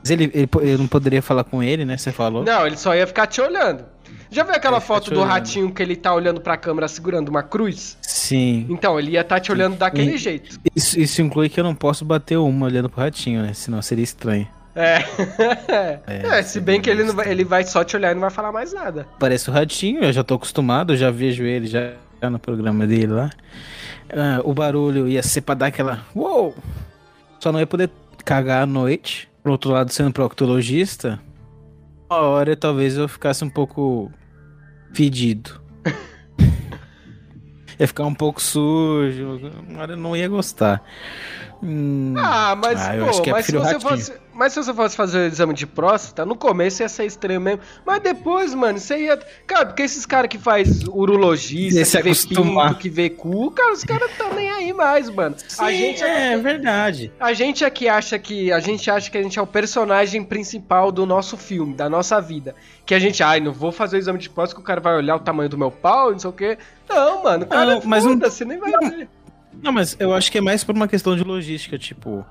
Mas 0.00 0.10
ele, 0.10 0.24
ele, 0.34 0.48
ele, 0.62 0.78
não 0.78 0.88
poderia 0.88 1.22
falar 1.22 1.44
com 1.44 1.62
ele, 1.62 1.84
né? 1.84 1.96
Você 1.96 2.10
falou? 2.10 2.42
Não, 2.42 2.66
ele 2.66 2.76
só 2.76 2.92
ia 2.92 3.06
ficar 3.06 3.28
te 3.28 3.40
olhando. 3.40 3.84
Já 4.32 4.42
viu 4.42 4.52
aquela 4.52 4.80
foto 4.80 5.12
do 5.12 5.22
ratinho 5.22 5.72
que 5.72 5.80
ele 5.80 5.94
tá 5.94 6.12
olhando 6.12 6.40
pra 6.40 6.56
câmera 6.56 6.88
segurando 6.88 7.28
uma 7.28 7.44
cruz? 7.44 7.96
Sim. 8.02 8.66
Então, 8.68 8.98
ele 8.98 9.12
ia 9.12 9.20
estar 9.20 9.36
tá 9.36 9.40
te 9.40 9.52
olhando 9.52 9.76
daquele 9.76 10.14
e, 10.14 10.18
jeito. 10.18 10.58
Isso, 10.74 10.98
isso 10.98 11.22
inclui 11.22 11.48
que 11.48 11.60
eu 11.60 11.64
não 11.64 11.74
posso 11.74 12.04
bater 12.04 12.36
uma 12.36 12.66
olhando 12.66 12.90
pro 12.90 13.00
ratinho, 13.00 13.42
né? 13.42 13.52
Senão 13.54 13.80
seria 13.80 14.02
estranho. 14.02 14.48
É. 14.76 14.98
é, 16.06 16.38
é 16.38 16.42
se 16.42 16.60
bem 16.60 16.82
que 16.82 16.90
ele, 16.90 17.02
não 17.02 17.14
vai, 17.14 17.30
ele 17.30 17.44
vai 17.44 17.64
só 17.64 17.82
te 17.82 17.96
olhar 17.96 18.10
e 18.10 18.14
não 18.14 18.20
vai 18.20 18.30
falar 18.30 18.52
mais 18.52 18.74
nada. 18.74 19.06
Parece 19.18 19.48
o 19.48 19.52
ratinho, 19.52 20.04
eu 20.04 20.12
já 20.12 20.22
tô 20.22 20.34
acostumado, 20.34 20.92
eu 20.92 20.96
já 20.98 21.10
vejo 21.10 21.44
ele 21.44 21.66
já 21.66 21.94
no 22.30 22.38
programa 22.38 22.86
dele 22.86 23.12
lá. 23.12 23.30
Ah, 24.10 24.40
o 24.44 24.52
barulho 24.52 25.08
ia 25.08 25.22
ser 25.22 25.40
pra 25.40 25.54
dar 25.54 25.66
aquela. 25.66 26.04
Uou! 26.14 26.54
Só 27.40 27.50
não 27.50 27.58
ia 27.58 27.66
poder 27.66 27.90
cagar 28.24 28.62
à 28.62 28.66
noite. 28.66 29.28
Por 29.42 29.52
outro 29.52 29.70
lado, 29.70 29.92
sendo 29.92 30.12
proctologista, 30.12 31.20
uma 32.10 32.20
hora 32.20 32.56
talvez 32.56 32.96
eu 32.96 33.08
ficasse 33.08 33.44
um 33.44 33.50
pouco 33.50 34.10
fedido. 34.92 35.60
ia 37.78 37.86
ficar 37.86 38.04
um 38.06 38.14
pouco 38.14 38.42
sujo, 38.42 39.40
uma 39.68 39.82
hora 39.82 39.92
eu 39.92 39.96
não 39.96 40.16
ia 40.16 40.26
gostar. 40.28 40.82
Hum, 41.62 42.14
ah, 42.16 42.54
mas, 42.54 42.80
ah, 42.80 42.92
pô, 42.92 43.30
mas 43.30 43.46
se 43.46 43.52
você 43.52 43.80
fosse 43.80 44.12
mas 44.36 44.52
se 44.52 44.62
você 44.62 44.74
fosse 44.74 44.94
fazer 44.94 45.18
o 45.18 45.26
exame 45.26 45.54
de 45.54 45.66
próstata, 45.66 46.26
no 46.26 46.36
começo 46.36 46.82
ia 46.82 46.88
ser 46.90 47.06
estranho 47.06 47.40
mesmo. 47.40 47.62
Mas 47.86 48.02
depois, 48.02 48.52
mano, 48.52 48.78
você 48.78 49.04
ia. 49.04 49.18
Cara, 49.46 49.64
porque 49.64 49.82
esses 49.82 50.04
caras 50.04 50.28
que 50.28 50.36
faz 50.36 50.84
urologista, 50.84 51.80
Esse 51.80 51.96
que 51.96 52.02
vê 52.02 52.34
pinto, 52.34 52.74
que 52.74 52.90
vê 52.90 53.08
cu, 53.08 53.50
cara, 53.50 53.72
os 53.72 53.82
caras 53.82 54.10
estão 54.10 54.34
nem 54.34 54.50
aí 54.50 54.74
mais, 54.74 55.08
mano. 55.08 55.36
Sim, 55.38 55.64
a 55.64 55.72
gente 55.72 56.04
é, 56.04 56.34
é 56.34 56.36
verdade. 56.36 57.10
A 57.18 57.32
gente 57.32 57.64
aqui 57.64 57.88
acha 57.88 58.18
que. 58.18 58.52
A 58.52 58.60
gente 58.60 58.90
acha 58.90 59.10
que 59.10 59.16
a 59.16 59.22
gente 59.22 59.38
é 59.38 59.42
o 59.42 59.46
personagem 59.46 60.22
principal 60.22 60.92
do 60.92 61.06
nosso 61.06 61.38
filme, 61.38 61.72
da 61.72 61.88
nossa 61.88 62.20
vida. 62.20 62.54
Que 62.84 62.94
a 62.94 62.98
gente, 62.98 63.22
ai, 63.22 63.40
não 63.40 63.54
vou 63.54 63.72
fazer 63.72 63.96
o 63.96 63.98
exame 63.98 64.18
de 64.18 64.28
próstata 64.28 64.56
que 64.56 64.62
o 64.62 64.66
cara 64.66 64.82
vai 64.82 64.96
olhar 64.96 65.16
o 65.16 65.20
tamanho 65.20 65.48
do 65.48 65.56
meu 65.56 65.70
pau, 65.70 66.12
não 66.12 66.18
sei 66.18 66.28
o 66.28 66.32
quê. 66.34 66.58
Não, 66.86 67.22
mano, 67.22 67.46
cara, 67.46 67.76
não, 67.76 67.82
mas 67.86 68.04
não, 68.04 68.18
você 68.18 68.44
nem 68.44 68.58
vai 68.58 68.70
não, 68.70 68.90
ver. 68.90 69.08
Não, 69.62 69.72
mas 69.72 69.96
eu 69.98 70.14
acho 70.14 70.30
que 70.30 70.38
é 70.38 70.40
mais 70.40 70.64
por 70.64 70.74
uma 70.74 70.88
questão 70.88 71.16
de 71.16 71.24
logística, 71.24 71.78
tipo. 71.78 72.24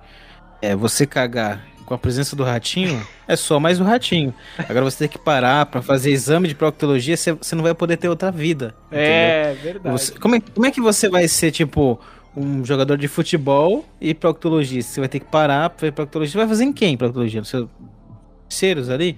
É, 0.61 0.75
você 0.75 1.05
cagar 1.05 1.65
com 1.85 1.93
a 1.93 1.97
presença 1.97 2.35
do 2.35 2.43
ratinho, 2.43 3.05
é 3.27 3.35
só 3.35 3.59
mais 3.59 3.79
o 3.79 3.83
ratinho. 3.83 4.33
Agora 4.57 4.85
você 4.85 4.99
tem 4.99 5.07
que 5.07 5.19
parar 5.19 5.65
para 5.67 5.81
fazer 5.81 6.11
exame 6.11 6.47
de 6.47 6.55
proctologia, 6.55 7.15
você, 7.15 7.37
não 7.53 7.61
vai 7.61 7.75
poder 7.75 7.97
ter 7.97 8.09
outra 8.09 8.31
vida. 8.31 8.73
É, 8.91 9.51
entendeu? 9.51 9.63
verdade. 9.63 9.99
Você, 9.99 10.11
como, 10.19 10.35
é, 10.35 10.39
como 10.39 10.65
é 10.65 10.71
que 10.71 10.81
você 10.81 11.07
vai 11.07 11.27
ser, 11.27 11.51
tipo, 11.51 11.99
um 12.35 12.65
jogador 12.65 12.97
de 12.97 13.07
futebol 13.07 13.85
e 14.01 14.13
proctologista? 14.13 14.93
Você 14.93 14.99
vai 14.99 15.09
ter 15.09 15.19
que 15.19 15.27
parar 15.27 15.69
pra 15.69 15.79
fazer 15.79 15.91
proctologia. 15.91 16.31
Você 16.31 16.37
vai 16.37 16.47
fazer 16.47 16.63
em 16.63 16.73
quem 16.73 16.97
proctologia? 16.97 17.41
No 17.41 17.45
seu 17.45 17.69
parceiros 18.55 18.89
ali? 18.89 19.17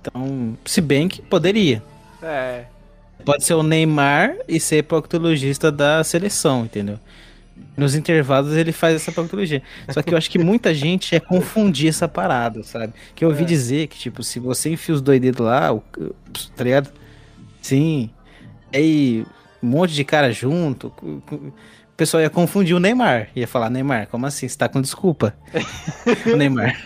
Então, 0.00 0.56
se 0.64 0.80
bem 0.80 1.08
que 1.08 1.22
poderia. 1.22 1.82
É. 2.22 2.64
Pode 3.24 3.44
ser 3.44 3.54
o 3.54 3.62
Neymar 3.62 4.36
e 4.46 4.60
ser 4.60 4.84
proctologista 4.84 5.72
da 5.72 6.04
seleção, 6.04 6.64
entendeu? 6.64 6.98
Nos 7.76 7.94
intervalos 7.94 8.56
ele 8.56 8.72
faz 8.72 8.96
essa 8.96 9.12
proctologia. 9.12 9.62
Só 9.88 10.02
que 10.02 10.12
eu 10.12 10.18
acho 10.18 10.28
que 10.28 10.38
muita 10.38 10.74
gente 10.74 11.14
é 11.14 11.20
confundir 11.20 11.88
essa 11.88 12.08
parada, 12.08 12.64
sabe? 12.64 12.92
Que 13.14 13.24
eu 13.24 13.28
ouvi 13.28 13.44
é. 13.44 13.46
dizer 13.46 13.86
que, 13.86 13.96
tipo, 13.96 14.22
se 14.24 14.40
você 14.40 14.70
enfia 14.70 14.94
os 14.94 15.00
dois 15.00 15.20
dedos 15.20 15.46
lá, 15.46 15.72
o, 15.72 15.80
tá 16.56 16.64
ligado? 16.64 16.90
Sim. 17.62 18.10
Aí, 18.74 19.24
um 19.62 19.68
monte 19.68 19.94
de 19.94 20.04
cara 20.04 20.32
junto. 20.32 20.92
O 21.02 21.52
pessoal 21.96 22.20
ia 22.20 22.30
confundir 22.30 22.74
o 22.74 22.80
Neymar. 22.80 23.28
Ia 23.36 23.46
falar, 23.46 23.70
Neymar, 23.70 24.08
como 24.08 24.26
assim? 24.26 24.48
Você 24.48 24.58
tá 24.58 24.68
com 24.68 24.80
desculpa? 24.80 25.34
o 26.26 26.36
Neymar. 26.36 26.76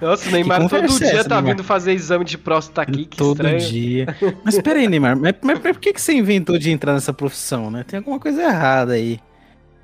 Nossa, 0.00 0.28
o 0.28 0.32
Neymar 0.32 0.68
todo 0.68 0.84
é 0.84 0.86
dia 0.86 1.06
essa, 1.08 1.28
tá 1.28 1.36
Neymar? 1.36 1.56
vindo 1.56 1.64
fazer 1.64 1.92
exame 1.92 2.24
de 2.24 2.36
próstata 2.36 2.82
aqui, 2.82 3.06
que 3.06 3.16
Todo 3.16 3.36
estranho. 3.36 3.60
dia. 3.60 4.06
Mas 4.44 4.60
peraí, 4.60 4.86
Neymar, 4.86 5.16
mas, 5.18 5.34
mas, 5.42 5.60
mas 5.62 5.74
por 5.74 5.80
que, 5.80 5.92
que 5.92 6.00
você 6.00 6.12
inventou 6.12 6.58
de 6.58 6.70
entrar 6.70 6.92
nessa 6.92 7.12
profissão, 7.12 7.70
né? 7.70 7.84
Tem 7.84 7.98
alguma 7.98 8.20
coisa 8.20 8.42
errada 8.42 8.92
aí. 8.92 9.18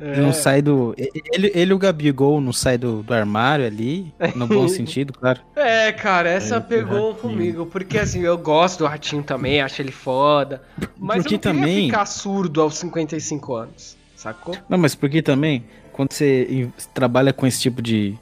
É. 0.01 0.13
Ele 0.13 0.23
não 0.23 0.33
sai 0.33 0.63
do. 0.63 0.95
Ele, 0.97 1.53
ele 1.55 1.71
e 1.71 1.75
o 1.75 1.79
Gabigol 1.79 2.41
não 2.41 2.53
sai 2.53 2.79
do, 2.79 3.03
do 3.03 3.13
armário 3.13 3.67
ali, 3.67 4.13
no 4.35 4.47
bom 4.47 4.67
sentido, 4.67 5.13
claro. 5.13 5.41
É, 5.55 5.93
cara, 5.93 6.31
essa 6.31 6.57
é, 6.57 6.61
pegou 6.61 7.15
comigo, 7.15 7.67
porque 7.67 7.99
assim, 7.99 8.21
eu 8.21 8.39
gosto 8.39 8.79
do 8.79 8.87
Ratinho 8.87 9.23
também, 9.23 9.61
acho 9.61 9.83
ele 9.83 9.93
foda. 9.93 10.63
Mas 10.99 11.23
porque 11.23 11.35
eu 11.35 11.53
não 11.53 11.61
também... 11.61 11.87
ficar 11.87 12.07
surdo 12.07 12.63
aos 12.63 12.79
55 12.79 13.55
anos, 13.55 13.97
sacou? 14.17 14.57
Não, 14.69 14.79
mas 14.79 14.95
porque 14.95 15.21
também, 15.21 15.65
quando 15.93 16.13
você 16.13 16.69
trabalha 16.95 17.33
com 17.33 17.47
esse 17.47 17.61
tipo 17.61 17.83
de, 17.83 18.15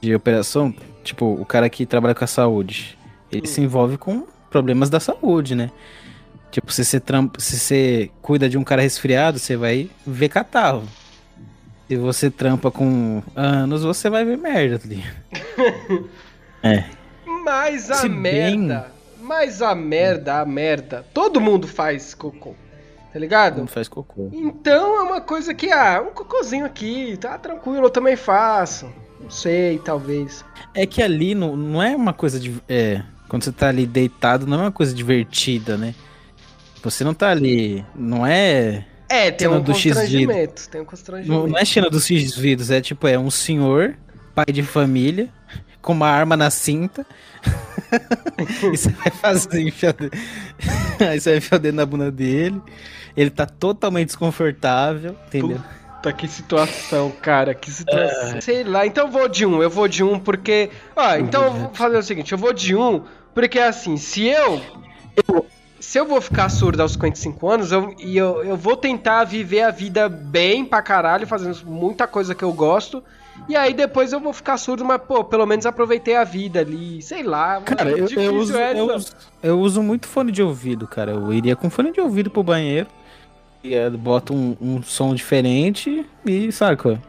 de 0.00 0.14
operação, 0.14 0.72
tipo, 1.02 1.26
o 1.26 1.44
cara 1.44 1.68
que 1.68 1.84
trabalha 1.84 2.14
com 2.14 2.24
a 2.24 2.28
saúde, 2.28 2.96
ele 3.32 3.42
hum. 3.42 3.46
se 3.46 3.60
envolve 3.60 3.98
com 3.98 4.26
problemas 4.48 4.88
da 4.88 5.00
saúde, 5.00 5.56
né? 5.56 5.70
Tipo, 6.54 6.72
se 6.72 6.84
você, 6.84 7.00
trampa, 7.00 7.40
se 7.40 7.58
você 7.58 8.10
cuida 8.22 8.48
de 8.48 8.56
um 8.56 8.62
cara 8.62 8.80
resfriado, 8.80 9.40
você 9.40 9.56
vai 9.56 9.90
ver 10.06 10.28
catarro. 10.28 10.84
Se 11.88 11.96
você 11.96 12.30
trampa 12.30 12.70
com 12.70 13.24
anos, 13.34 13.82
você 13.82 14.08
vai 14.08 14.24
ver 14.24 14.38
merda, 14.38 14.78
tá 14.78 14.86
ligado? 14.86 16.08
é. 16.62 16.84
Mas 17.42 17.90
a 17.90 17.94
Se 17.94 18.08
merda. 18.08 18.82
Bem... 18.82 19.26
Mas 19.26 19.62
a 19.62 19.74
merda, 19.74 20.38
a 20.38 20.46
merda. 20.46 21.04
Todo 21.12 21.40
mundo 21.40 21.66
faz 21.66 22.14
cocô. 22.14 22.54
Tá 23.12 23.18
ligado? 23.18 23.58
Não 23.58 23.66
faz 23.66 23.88
cocô. 23.88 24.30
Então 24.32 25.00
é 25.00 25.02
uma 25.02 25.20
coisa 25.20 25.52
que, 25.52 25.72
ah, 25.72 26.04
um 26.08 26.14
cocôzinho 26.14 26.64
aqui, 26.64 27.16
tá 27.16 27.36
tranquilo, 27.36 27.86
eu 27.86 27.90
também 27.90 28.14
faço. 28.14 28.88
Não 29.20 29.28
sei, 29.28 29.80
talvez. 29.80 30.44
É 30.72 30.86
que 30.86 31.02
ali 31.02 31.34
não, 31.34 31.56
não 31.56 31.82
é 31.82 31.96
uma 31.96 32.12
coisa 32.12 32.38
de. 32.38 32.62
É, 32.68 33.02
quando 33.28 33.42
você 33.42 33.50
tá 33.50 33.70
ali 33.70 33.86
deitado, 33.86 34.46
não 34.46 34.58
é 34.58 34.62
uma 34.62 34.72
coisa 34.72 34.94
divertida, 34.94 35.76
né? 35.76 35.96
Você 36.84 37.02
não 37.02 37.14
tá 37.14 37.30
ali. 37.30 37.84
Não 37.94 38.26
é. 38.26 38.84
É, 39.08 39.30
tem 39.30 39.48
um 39.48 39.62
constrangimento. 39.64 40.68
Tem 40.68 40.80
um 40.80 40.84
constrangimento. 40.84 41.42
Não, 41.42 41.48
não 41.48 41.58
é 41.58 41.64
cena 41.64 41.88
dos 41.88 42.06
X-Vidos, 42.06 42.70
é 42.70 42.80
tipo, 42.80 43.06
é 43.06 43.18
um 43.18 43.30
senhor, 43.30 43.96
pai 44.34 44.46
de 44.46 44.62
família, 44.62 45.28
com 45.80 45.92
uma 45.92 46.08
arma 46.08 46.36
na 46.36 46.50
cinta. 46.50 47.06
e 48.72 48.76
você 48.76 48.90
vai 48.90 49.10
fazer 49.10 49.62
enfiar... 49.62 49.94
Aí 51.00 51.20
você 51.20 51.30
vai 51.30 51.38
enfiar 51.38 51.56
o 51.56 51.60
dedo 51.60 51.74
na 51.74 51.86
bunda 51.86 52.10
dele. 52.10 52.60
Ele 53.16 53.30
tá 53.30 53.46
totalmente 53.46 54.08
desconfortável, 54.08 55.16
entendeu? 55.26 55.60
Puta, 55.96 56.12
que 56.12 56.28
situação, 56.28 57.10
cara, 57.10 57.54
que 57.54 57.70
situação. 57.70 58.36
É. 58.36 58.40
Sei 58.40 58.64
lá, 58.64 58.86
então 58.86 59.06
eu 59.06 59.10
vou 59.10 59.28
de 59.28 59.46
um, 59.46 59.62
eu 59.62 59.70
vou 59.70 59.88
de 59.88 60.02
um 60.02 60.18
porque. 60.18 60.70
Ó, 60.96 61.14
então 61.16 61.44
eu 61.44 61.52
vou 61.52 61.74
fazer 61.74 61.96
o 61.96 62.02
seguinte, 62.02 62.32
eu 62.32 62.38
vou 62.38 62.52
de 62.52 62.74
um, 62.74 63.04
porque 63.32 63.58
assim, 63.58 63.96
se 63.96 64.26
eu. 64.26 64.60
eu 65.28 65.46
se 65.84 65.98
eu 65.98 66.06
vou 66.06 66.20
ficar 66.20 66.48
surdo 66.48 66.80
aos 66.80 66.92
55 66.92 67.48
anos, 67.48 67.70
eu, 67.70 67.94
e 67.98 68.16
eu, 68.16 68.42
eu 68.42 68.56
vou 68.56 68.74
tentar 68.74 69.24
viver 69.24 69.60
a 69.62 69.70
vida 69.70 70.08
bem 70.08 70.64
pra 70.64 70.80
caralho, 70.80 71.26
fazendo 71.26 71.56
muita 71.66 72.06
coisa 72.06 72.34
que 72.34 72.42
eu 72.42 72.52
gosto. 72.52 73.02
E 73.48 73.54
aí 73.54 73.74
depois 73.74 74.12
eu 74.12 74.18
vou 74.18 74.32
ficar 74.32 74.56
surdo, 74.56 74.84
mas, 74.84 75.00
pô, 75.02 75.22
pelo 75.22 75.44
menos 75.44 75.66
aproveitei 75.66 76.16
a 76.16 76.24
vida 76.24 76.60
ali, 76.60 77.02
sei 77.02 77.22
lá. 77.22 77.60
Cara, 77.60 77.90
eu, 77.90 77.98
eu, 77.98 78.34
uso, 78.34 78.56
eu, 78.56 78.94
uso, 78.94 79.16
eu, 79.42 79.60
uso, 79.60 79.82
muito 79.82 80.08
fone 80.08 80.32
de 80.32 80.42
ouvido, 80.42 80.86
cara. 80.86 81.12
Eu 81.12 81.32
iria 81.32 81.54
com 81.54 81.68
fone 81.68 81.92
de 81.92 82.00
ouvido 82.00 82.30
pro 82.30 82.42
banheiro. 82.42 82.88
E 83.62 83.74
eh, 83.74 83.90
bota 83.90 84.32
um, 84.32 84.56
um 84.60 84.82
som 84.82 85.14
diferente 85.14 86.06
e 86.24 86.50
saca. 86.50 87.00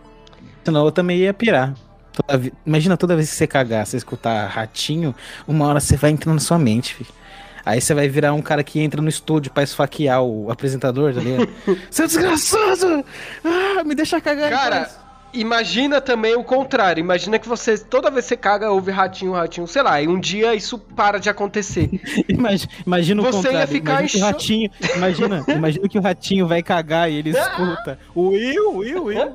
Senão 0.65 0.83
eu 0.83 0.91
também 0.91 1.19
ia 1.19 1.33
pirar. 1.33 1.73
Toda, 2.11 2.51
imagina 2.65 2.97
toda 2.97 3.15
vez 3.15 3.29
que 3.29 3.35
você 3.35 3.47
cagar, 3.47 3.85
você 3.85 3.95
escutar 3.97 4.47
ratinho, 4.47 5.15
uma 5.47 5.65
hora 5.65 5.79
você 5.79 5.95
vai 5.95 6.11
entrando 6.11 6.35
na 6.35 6.41
sua 6.41 6.59
mente, 6.59 6.95
filho. 6.95 7.24
Aí 7.65 7.81
você 7.81 7.93
vai 7.93 8.07
virar 8.07 8.33
um 8.33 8.41
cara 8.41 8.63
que 8.63 8.79
entra 8.79 9.01
no 9.01 9.09
estúdio 9.09 9.51
pra 9.51 9.63
esfaquear 9.63 10.21
o 10.21 10.51
apresentador, 10.51 11.13
tá 11.13 11.21
ligado? 11.21 11.49
Seu 11.89 12.05
desgraçado! 12.05 13.03
Ah, 13.43 13.83
me 13.83 13.95
deixa 13.95 14.21
cagar. 14.21 14.51
Cara, 14.51 14.89
imagina 15.33 15.99
também 15.99 16.35
o 16.35 16.43
contrário. 16.43 17.01
Imagina 17.01 17.39
que 17.39 17.47
você, 17.47 17.77
toda 17.77 18.11
vez 18.11 18.25
que 18.25 18.29
você 18.29 18.37
caga, 18.37 18.71
ouve 18.71 18.91
ratinho, 18.91 19.33
ratinho, 19.33 19.67
sei 19.67 19.81
lá, 19.81 20.01
e 20.01 20.07
um 20.07 20.19
dia 20.19 20.53
isso 20.53 20.77
para 20.77 21.19
de 21.19 21.29
acontecer. 21.29 21.89
imagina, 22.29 22.71
imagina 22.85 23.21
o 23.21 23.25
você 23.25 23.37
contrário. 23.37 23.59
Ia 23.59 23.67
ficar 23.67 23.99
imagina 23.99 24.09
que 24.09 24.17
o 24.17 24.21
ratinho, 24.21 24.71
imagina, 24.95 25.45
imagina 25.49 25.89
que 25.89 25.97
o 25.97 26.01
ratinho 26.01 26.47
vai 26.47 26.61
cagar 26.61 27.11
e 27.11 27.15
ele 27.15 27.31
escuta. 27.31 27.99
Will, 28.15 28.77
Will, 28.77 29.03
Will. 29.05 29.31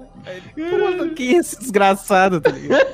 Puta, 0.55 1.09
que 1.15 1.35
esse 1.35 1.59
desgraçado, 1.59 2.41
tá 2.41 2.51
ligado? 2.51 2.87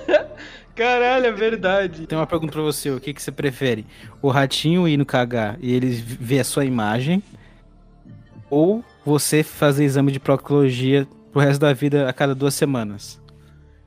Caralho, 0.76 1.26
é 1.26 1.32
verdade. 1.32 2.06
Tem 2.06 2.18
uma 2.18 2.26
pergunta 2.26 2.52
pra 2.52 2.60
você, 2.60 2.90
o 2.90 3.00
que, 3.00 3.14
que 3.14 3.22
você 3.22 3.32
prefere? 3.32 3.86
O 4.20 4.28
ratinho 4.28 4.86
ir 4.86 4.98
no 4.98 5.06
cagar 5.06 5.56
e 5.60 5.74
ele 5.74 5.88
ver 5.88 6.40
a 6.40 6.44
sua 6.44 6.66
imagem? 6.66 7.22
Ou 8.50 8.84
você 9.04 9.42
fazer 9.42 9.84
exame 9.84 10.12
de 10.12 10.20
proctologia 10.20 11.08
pro 11.32 11.40
resto 11.40 11.60
da 11.60 11.72
vida 11.72 12.06
a 12.08 12.12
cada 12.12 12.34
duas 12.34 12.54
semanas? 12.54 13.18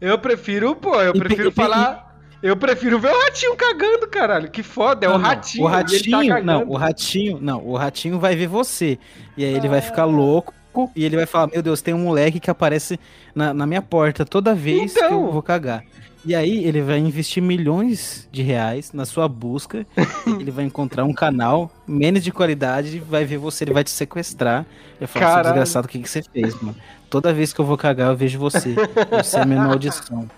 Eu 0.01 0.17
prefiro, 0.17 0.75
pô, 0.75 0.99
eu 0.99 1.13
prefiro 1.13 1.49
e, 1.49 1.51
falar... 1.51 2.09
E, 2.41 2.47
eu 2.47 2.57
prefiro 2.57 2.99
ver 2.99 3.11
o 3.11 3.19
ratinho 3.25 3.55
cagando, 3.55 4.07
caralho. 4.07 4.49
Que 4.49 4.63
foda, 4.63 5.05
é 5.05 5.09
não, 5.09 5.15
o 5.15 5.19
ratinho. 5.19 5.63
O 5.65 5.67
ratinho, 5.67 6.29
tá 6.29 6.41
não, 6.41 6.69
o 6.69 6.75
ratinho, 6.75 7.37
não, 7.39 7.65
o 7.65 7.75
ratinho 7.75 8.17
vai 8.17 8.35
ver 8.35 8.47
você. 8.47 8.97
E 9.37 9.43
aí 9.43 9.53
ele 9.53 9.67
ah. 9.67 9.71
vai 9.71 9.81
ficar 9.81 10.05
louco 10.05 10.53
e 10.95 11.03
ele 11.03 11.17
vai 11.17 11.25
falar: 11.25 11.47
Meu 11.47 11.61
Deus, 11.61 11.81
tem 11.81 11.93
um 11.93 11.99
moleque 11.99 12.39
que 12.39 12.49
aparece 12.49 12.97
na, 13.35 13.53
na 13.53 13.67
minha 13.67 13.81
porta 13.81 14.25
toda 14.25 14.55
vez 14.55 14.95
então... 14.95 15.07
que 15.07 15.13
eu 15.13 15.19
então. 15.19 15.31
vou 15.31 15.43
cagar. 15.43 15.83
E 16.25 16.35
aí 16.35 16.65
ele 16.65 16.81
vai 16.81 16.97
investir 16.97 17.41
milhões 17.41 18.27
de 18.31 18.41
reais 18.41 18.91
na 18.91 19.05
sua 19.05 19.27
busca. 19.27 19.85
ele 20.39 20.51
vai 20.51 20.65
encontrar 20.65 21.05
um 21.05 21.13
canal 21.13 21.71
menos 21.87 22.23
de 22.23 22.31
qualidade, 22.31 22.99
vai 22.99 23.23
ver 23.23 23.37
você, 23.37 23.63
ele 23.63 23.73
vai 23.73 23.83
te 23.83 23.89
sequestrar. 23.89 24.65
E 24.95 25.05
vai 25.05 25.07
falar, 25.07 25.33
seu 25.33 25.43
desgraçado, 25.43 25.85
o 25.85 25.89
que, 25.89 25.99
que 25.99 26.09
você 26.09 26.21
fez, 26.21 26.61
mano? 26.61 26.75
Toda 27.09 27.33
vez 27.33 27.53
que 27.53 27.59
eu 27.59 27.65
vou 27.65 27.77
cagar, 27.77 28.09
eu 28.09 28.15
vejo 28.15 28.37
você. 28.37 28.75
Você 29.11 29.39
é 29.39 29.45
minha 29.45 29.63
maldição. 29.63 30.29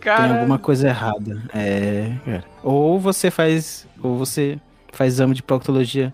Caralho. 0.00 0.32
Tem 0.32 0.40
alguma 0.40 0.58
coisa 0.58 0.88
errada. 0.88 1.42
É, 1.54 2.12
cara. 2.24 2.44
Ou 2.62 2.98
você 2.98 3.30
faz. 3.30 3.86
Ou 4.02 4.16
você 4.16 4.58
faz 4.92 5.14
exame 5.14 5.34
de 5.34 5.42
proctologia 5.42 6.12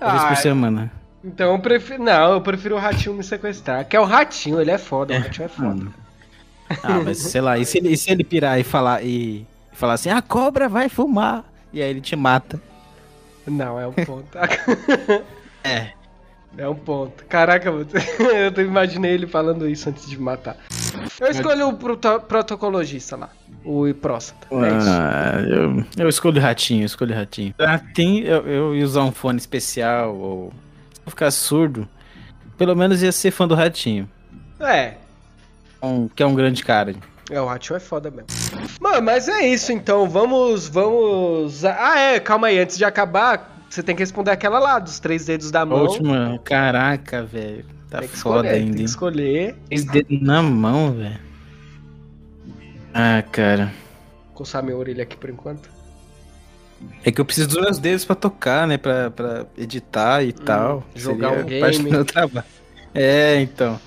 uma 0.00 0.12
vez 0.12 0.24
por 0.24 0.36
semana. 0.36 0.92
Então 1.24 1.52
eu 1.52 1.58
prefiro. 1.58 2.02
Não, 2.02 2.32
eu 2.32 2.40
prefiro 2.40 2.76
o 2.76 2.78
ratinho 2.78 3.14
me 3.14 3.22
sequestrar. 3.22 3.86
Que 3.86 3.96
é 3.96 4.00
o 4.00 4.04
ratinho, 4.04 4.60
ele 4.60 4.70
é 4.70 4.78
foda. 4.78 5.14
É. 5.14 5.18
O 5.18 5.22
ratinho 5.22 5.44
é 5.44 5.48
foda. 5.48 6.01
Ah, 6.82 7.00
mas 7.04 7.18
sei 7.18 7.40
lá, 7.40 7.58
e 7.58 7.64
se 7.64 7.78
ele, 7.78 7.90
e 7.90 7.96
se 7.96 8.10
ele 8.10 8.24
pirar 8.24 8.58
e 8.58 8.64
falar, 8.64 9.02
e, 9.02 9.46
e 9.72 9.76
falar 9.76 9.94
assim, 9.94 10.10
a 10.10 10.22
cobra 10.22 10.68
vai 10.68 10.88
fumar, 10.88 11.44
e 11.72 11.82
aí 11.82 11.90
ele 11.90 12.00
te 12.00 12.16
mata. 12.16 12.60
Não, 13.46 13.78
é 13.78 13.86
um 13.86 13.92
ponto. 13.92 14.38
é. 15.64 15.92
É 16.56 16.68
um 16.68 16.74
ponto. 16.74 17.24
Caraca, 17.24 17.70
eu 17.70 17.86
imaginei 18.64 19.12
ele 19.12 19.26
falando 19.26 19.68
isso 19.68 19.88
antes 19.88 20.08
de 20.08 20.20
matar. 20.20 20.56
Eu 21.18 21.28
escolho 21.28 21.68
o 21.68 21.74
proto 21.74 22.20
protocologista 22.20 23.16
lá, 23.16 23.30
o 23.64 23.92
próstata. 23.94 24.46
É 24.50 24.68
ah, 24.88 25.40
eu, 25.48 25.84
eu 25.96 26.08
escolho 26.08 26.40
ratinho, 26.40 26.82
eu 26.82 26.86
escolho 26.86 27.14
ratinho. 27.14 27.54
Ratinho, 27.58 28.26
eu, 28.26 28.46
eu 28.46 28.76
ia 28.76 28.84
usar 28.84 29.02
um 29.02 29.12
fone 29.12 29.38
especial, 29.38 30.14
ou 30.14 30.52
se 30.92 31.00
eu 31.06 31.10
ficar 31.10 31.30
surdo, 31.30 31.88
pelo 32.58 32.76
menos 32.76 33.02
ia 33.02 33.12
ser 33.12 33.30
fã 33.30 33.48
do 33.48 33.54
ratinho. 33.54 34.08
É, 34.60 34.94
um, 35.86 36.08
que 36.08 36.22
é 36.22 36.26
um 36.26 36.34
grande 36.34 36.64
cara. 36.64 36.94
É, 37.30 37.40
o 37.40 37.48
Hachu 37.48 37.74
é 37.74 37.80
foda 37.80 38.10
mesmo. 38.10 38.26
Mano, 38.80 39.02
mas 39.02 39.28
é 39.28 39.46
isso 39.46 39.72
então. 39.72 40.08
Vamos. 40.08 40.68
Vamos. 40.68 41.64
Ah, 41.64 41.98
é, 41.98 42.20
calma 42.20 42.48
aí. 42.48 42.58
Antes 42.58 42.76
de 42.76 42.84
acabar, 42.84 43.64
você 43.70 43.82
tem 43.82 43.96
que 43.96 44.02
responder 44.02 44.30
aquela 44.30 44.58
lá, 44.58 44.78
dos 44.78 44.98
três 44.98 45.24
dedos 45.24 45.50
da 45.50 45.64
mão. 45.64 45.82
Última. 45.82 46.40
Caraca, 46.44 47.22
velho. 47.22 47.64
Tá 47.88 48.00
tem 48.00 48.08
foda 48.08 48.38
escolher, 48.38 48.48
ainda. 48.48 48.66
Tem 48.66 48.76
que 48.76 48.82
escolher. 48.82 49.56
Três 49.66 49.84
dedos 49.84 50.22
na 50.22 50.42
mão, 50.42 50.92
velho. 50.92 51.20
Ah, 52.92 53.22
cara. 53.30 53.72
Vou 54.26 54.34
coçar 54.34 54.62
minha 54.62 54.76
orelha 54.76 55.02
aqui 55.02 55.16
por 55.16 55.30
enquanto. 55.30 55.70
É 57.04 57.12
que 57.12 57.20
eu 57.20 57.24
preciso 57.24 57.48
dos 57.48 57.60
meus 57.60 57.78
dedos 57.78 58.04
pra 58.04 58.14
tocar, 58.14 58.66
né? 58.66 58.76
Pra, 58.76 59.10
pra 59.10 59.46
editar 59.56 60.22
e 60.22 60.30
hum, 60.30 60.44
tal. 60.44 60.84
Jogar 60.94 61.30
Seria 61.30 61.44
um 61.44 61.46
game. 61.46 61.60
Parte 61.60 61.82
do 61.82 61.90
meu 61.90 62.04
trabalho. 62.04 62.46
É, 62.94 63.40
então. 63.40 63.80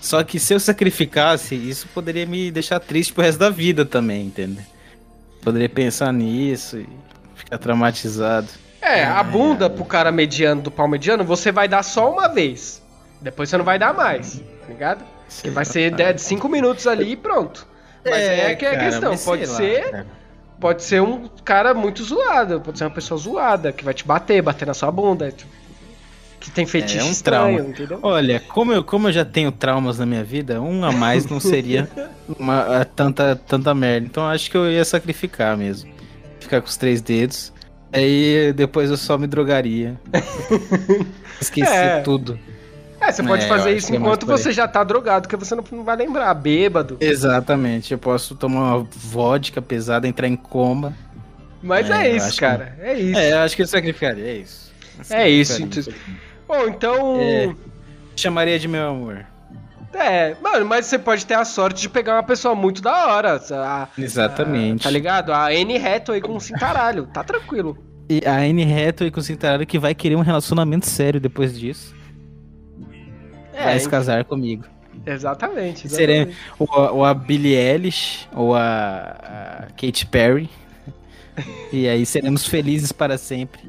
Só 0.00 0.24
que 0.24 0.38
se 0.40 0.54
eu 0.54 0.60
sacrificasse, 0.60 1.54
isso 1.54 1.86
poderia 1.88 2.26
me 2.26 2.50
deixar 2.50 2.80
triste 2.80 3.12
pro 3.12 3.22
resto 3.22 3.38
da 3.38 3.50
vida 3.50 3.84
também, 3.84 4.26
entendeu? 4.26 4.64
Poderia 5.42 5.68
pensar 5.68 6.12
nisso 6.12 6.78
e 6.78 6.88
ficar 7.34 7.58
traumatizado. 7.58 8.48
É, 8.80 9.04
a 9.04 9.22
bunda 9.22 9.68
pro 9.68 9.84
cara 9.84 10.10
mediano 10.10 10.62
do 10.62 10.70
pau 10.70 10.88
mediano, 10.88 11.22
você 11.22 11.52
vai 11.52 11.68
dar 11.68 11.82
só 11.82 12.10
uma 12.10 12.28
vez. 12.28 12.82
Depois 13.20 13.48
você 13.50 13.58
não 13.58 13.64
vai 13.64 13.78
dar 13.78 13.92
mais, 13.92 14.38
tá 14.38 14.66
ligado? 14.68 15.04
Que 15.42 15.50
vai 15.50 15.64
ser 15.64 15.90
de 15.90 16.18
5 16.18 16.48
minutos 16.48 16.86
ali 16.86 17.12
e 17.12 17.16
pronto. 17.16 17.66
Mas 18.04 18.14
é, 18.14 18.52
é 18.52 18.54
que 18.54 18.64
é 18.64 18.74
a 18.74 18.78
questão, 18.78 19.16
pode 19.18 19.46
ser. 19.46 19.92
Lá, 19.92 20.06
pode 20.58 20.82
ser 20.82 21.02
um 21.02 21.28
cara 21.44 21.74
muito 21.74 22.02
zoado, 22.02 22.60
pode 22.60 22.78
ser 22.78 22.84
uma 22.84 22.90
pessoa 22.90 23.18
zoada 23.18 23.72
que 23.72 23.84
vai 23.84 23.92
te 23.92 24.04
bater, 24.04 24.42
bater 24.42 24.66
na 24.66 24.74
sua 24.74 24.90
bunda. 24.90 25.30
Tipo, 25.30 25.50
que 26.40 26.50
tem 26.50 26.64
fetiche 26.64 26.98
é, 26.98 27.04
um 27.04 27.10
estranho, 27.10 27.56
trauma. 27.56 27.70
entendeu? 27.70 27.98
Olha, 28.02 28.40
como 28.40 28.72
eu, 28.72 28.82
como 28.82 29.08
eu 29.08 29.12
já 29.12 29.24
tenho 29.24 29.52
traumas 29.52 29.98
na 29.98 30.06
minha 30.06 30.24
vida, 30.24 30.60
um 30.60 30.82
a 30.84 30.90
mais 30.90 31.26
não 31.26 31.38
seria 31.38 31.88
uma, 32.38 32.84
tanta, 32.96 33.36
tanta 33.36 33.74
merda. 33.74 34.06
Então 34.06 34.26
acho 34.26 34.50
que 34.50 34.56
eu 34.56 34.70
ia 34.70 34.84
sacrificar 34.84 35.56
mesmo. 35.56 35.92
Ficar 36.40 36.62
com 36.62 36.68
os 36.68 36.78
três 36.78 37.02
dedos. 37.02 37.52
Aí 37.92 38.52
depois 38.54 38.90
eu 38.90 38.96
só 38.96 39.18
me 39.18 39.26
drogaria. 39.26 40.00
Esquecer 41.40 41.74
é. 41.74 42.00
tudo. 42.00 42.38
É, 43.00 43.12
você 43.12 43.22
pode 43.22 43.44
é, 43.44 43.48
fazer 43.48 43.76
isso 43.76 43.92
é 43.92 43.96
enquanto 43.96 44.26
você 44.26 44.52
já 44.52 44.68
tá 44.68 44.84
drogado, 44.84 45.26
que 45.26 45.34
você 45.36 45.54
não, 45.54 45.64
não 45.72 45.84
vai 45.84 45.96
lembrar, 45.96 46.32
bêbado. 46.34 46.98
Exatamente, 47.00 47.92
eu 47.92 47.98
posso 47.98 48.34
tomar 48.34 48.76
uma 48.76 48.88
vodka 48.90 49.62
pesada, 49.62 50.06
entrar 50.06 50.28
em 50.28 50.36
coma. 50.36 50.94
Mas 51.62 51.88
é, 51.88 52.08
é 52.08 52.16
isso, 52.16 52.38
cara. 52.38 52.74
Que... 52.78 52.82
É 52.82 52.98
isso. 52.98 53.18
É, 53.18 53.32
eu 53.32 53.38
acho 53.38 53.56
que 53.56 53.62
eu 53.62 53.66
sacrificaria, 53.66 54.24
é 54.24 54.36
isso. 54.36 54.70
É 55.08 55.28
isso. 55.28 55.66
Bom, 56.50 56.66
então. 56.68 57.16
É, 57.20 57.54
chamaria 58.16 58.58
de 58.58 58.66
meu 58.66 58.88
amor. 58.88 59.24
É, 59.94 60.34
mano, 60.42 60.66
mas 60.66 60.86
você 60.86 60.98
pode 60.98 61.24
ter 61.26 61.34
a 61.34 61.44
sorte 61.44 61.82
de 61.82 61.88
pegar 61.88 62.14
uma 62.16 62.22
pessoa 62.24 62.54
muito 62.54 62.82
da 62.82 63.06
hora. 63.06 63.40
A, 63.52 63.88
Exatamente. 63.96 64.80
A, 64.80 64.84
tá 64.84 64.90
ligado? 64.90 65.32
A 65.32 65.52
N 65.54 65.78
reto 65.78 66.10
aí 66.12 66.20
com 66.20 66.34
o 66.36 66.40
cintaralho, 66.40 67.06
tá 67.06 67.22
tranquilo. 67.22 67.76
E 68.08 68.20
a 68.26 68.44
N 68.46 68.64
reto 68.64 69.04
aí 69.04 69.10
com 69.10 69.20
o 69.20 69.22
cintaralho 69.22 69.64
que 69.66 69.78
vai 69.78 69.94
querer 69.94 70.16
um 70.16 70.20
relacionamento 70.22 70.86
sério 70.86 71.20
depois 71.20 71.56
disso. 71.58 71.94
É, 73.52 73.64
vai 73.64 73.78
se 73.80 73.88
casar 73.88 74.24
comigo. 74.24 74.64
Exatamente. 75.06 75.88
Seremos 75.88 76.34
ou, 76.58 76.68
a- 76.72 76.90
ou 76.92 77.04
a 77.04 77.14
Billie 77.14 77.54
Eilish 77.56 78.28
ou 78.34 78.54
a, 78.56 78.58
a 78.60 79.66
Katy 79.76 80.06
Perry. 80.06 80.50
E 81.72 81.88
aí 81.88 82.04
seremos 82.04 82.46
felizes 82.46 82.92
para 82.92 83.16
sempre. 83.16 83.60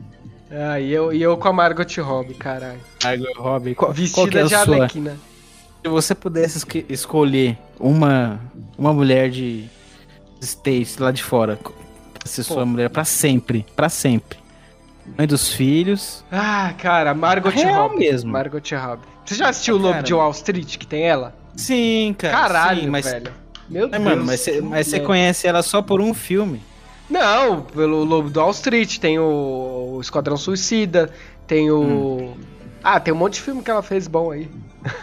Ah, 0.51 0.79
e 0.79 0.91
eu, 0.91 1.13
e 1.13 1.21
eu 1.21 1.37
com 1.37 1.47
a 1.47 1.53
Margot 1.53 1.83
Robbie, 2.01 2.33
caralho. 2.33 2.79
Margot 3.03 3.41
Robbie, 3.41 3.73
qual, 3.75 3.93
qual 3.93 3.95
que 3.95 4.01
Vestida 4.01 4.39
é 4.39 4.41
a 4.41 4.45
de 4.45 4.49
sua? 4.49 4.75
Arlequina. 4.75 5.17
Se 5.83 5.89
você 5.89 6.13
pudesse 6.13 6.63
escolher 6.89 7.57
uma, 7.79 8.39
uma 8.77 8.93
mulher 8.93 9.29
de 9.29 9.65
States 10.41 10.97
lá 10.97 11.11
de 11.11 11.23
fora, 11.23 11.57
ser 12.25 12.43
Pô. 12.43 12.53
sua 12.55 12.65
mulher 12.65 12.89
pra 12.89 13.03
sempre, 13.05 13.65
pra 13.75 13.89
sempre. 13.89 14.37
Mãe 15.17 15.25
dos 15.25 15.51
filhos. 15.53 16.23
Ah, 16.31 16.73
cara, 16.77 17.13
Margot 17.13 17.49
Real 17.49 17.87
Robbie. 17.89 17.99
mesmo. 17.99 18.31
Margot 18.31 18.59
Robbie. 18.75 19.07
Você 19.25 19.35
já 19.35 19.49
assistiu 19.49 19.75
o 19.75 19.79
Lobo 19.79 20.03
de 20.03 20.13
Wall 20.13 20.31
Street, 20.31 20.77
que 20.77 20.85
tem 20.85 21.03
ela? 21.03 21.33
Sim, 21.55 22.13
cara. 22.17 22.37
Caralho, 22.37 22.81
sim, 22.81 22.87
mas, 22.89 23.05
velho. 23.05 23.31
Meu 23.69 23.85
É, 23.85 23.89
Deus. 23.89 24.03
mano, 24.03 24.25
mas 24.25 24.87
você 24.87 24.99
conhece 24.99 25.47
ela 25.47 25.63
só 25.63 25.81
por 25.81 25.99
um 26.01 26.13
filme. 26.13 26.61
Não, 27.11 27.61
pelo 27.61 28.03
Lobo 28.05 28.29
do 28.29 28.39
Wall 28.39 28.51
Street, 28.51 28.97
tem 28.99 29.19
o, 29.19 29.99
Esquadrão 30.01 30.37
Suicida, 30.37 31.11
tem 31.45 31.69
o... 31.69 31.81
Hum. 31.81 32.33
Ah, 32.83 32.99
tem 32.99 33.13
um 33.13 33.17
monte 33.17 33.33
de 33.35 33.41
filme 33.41 33.61
que 33.61 33.69
ela 33.69 33.83
fez 33.83 34.07
bom 34.07 34.31
aí. 34.31 34.49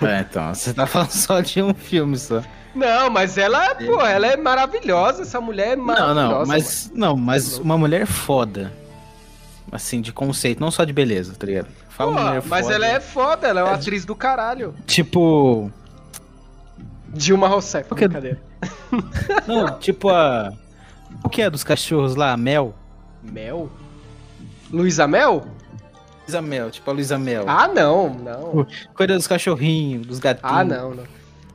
É, 0.02 0.20
então, 0.20 0.52
você 0.54 0.72
tá 0.72 0.86
falando 0.86 1.10
só 1.10 1.40
de 1.40 1.62
um 1.62 1.72
filme 1.74 2.18
só. 2.18 2.42
Não, 2.74 3.10
mas 3.10 3.36
ela, 3.38 3.74
pô, 3.74 4.00
ela 4.02 4.26
é 4.26 4.36
maravilhosa, 4.36 5.22
essa 5.22 5.40
mulher 5.40 5.72
é 5.72 5.76
Não, 5.76 5.84
maravilhosa. 5.84 6.38
não, 6.38 6.46
mas 6.46 6.90
não, 6.94 7.16
mas 7.16 7.58
uma 7.58 7.76
mulher 7.78 8.06
foda. 8.06 8.72
Assim, 9.70 10.00
de 10.00 10.12
conceito, 10.12 10.60
não 10.60 10.70
só 10.70 10.82
de 10.84 10.92
beleza, 10.94 11.34
tá 11.38 11.46
ligado? 11.46 11.66
Pô, 11.66 11.72
Fala 11.90 12.10
uma 12.10 12.20
mulher 12.24 12.42
mas 12.46 12.62
foda. 12.64 12.74
ela 12.74 12.86
é 12.86 13.00
foda, 13.00 13.46
ela 13.48 13.60
é 13.60 13.62
uma 13.64 13.72
É. 13.72 13.74
atriz 13.74 14.04
do 14.04 14.14
caralho. 14.16 14.74
Tipo, 14.86 15.70
Dilma 17.08 17.48
Rousseff, 17.48 17.88
Porque- 17.88 18.06
brincadeira. 18.08 18.40
não, 19.46 19.78
tipo 19.78 20.08
a 20.08 20.52
O 21.24 21.28
que 21.28 21.42
é 21.42 21.50
dos 21.50 21.64
cachorros 21.64 22.14
lá, 22.14 22.36
Mel? 22.36 22.74
Mel? 23.22 23.68
Luísa 24.70 25.06
Mel? 25.06 25.46
Luísa 26.22 26.42
Mel, 26.42 26.70
tipo 26.70 26.90
a 26.90 26.94
Luísa 26.94 27.18
Mel. 27.18 27.44
Ah, 27.46 27.66
não, 27.68 28.10
não. 28.10 28.66
Cuida 28.94 29.14
dos 29.16 29.26
cachorrinhos, 29.26 30.06
dos 30.06 30.18
gatinhos. 30.18 30.52
Ah, 30.54 30.64
não, 30.64 30.94
não. 30.94 31.04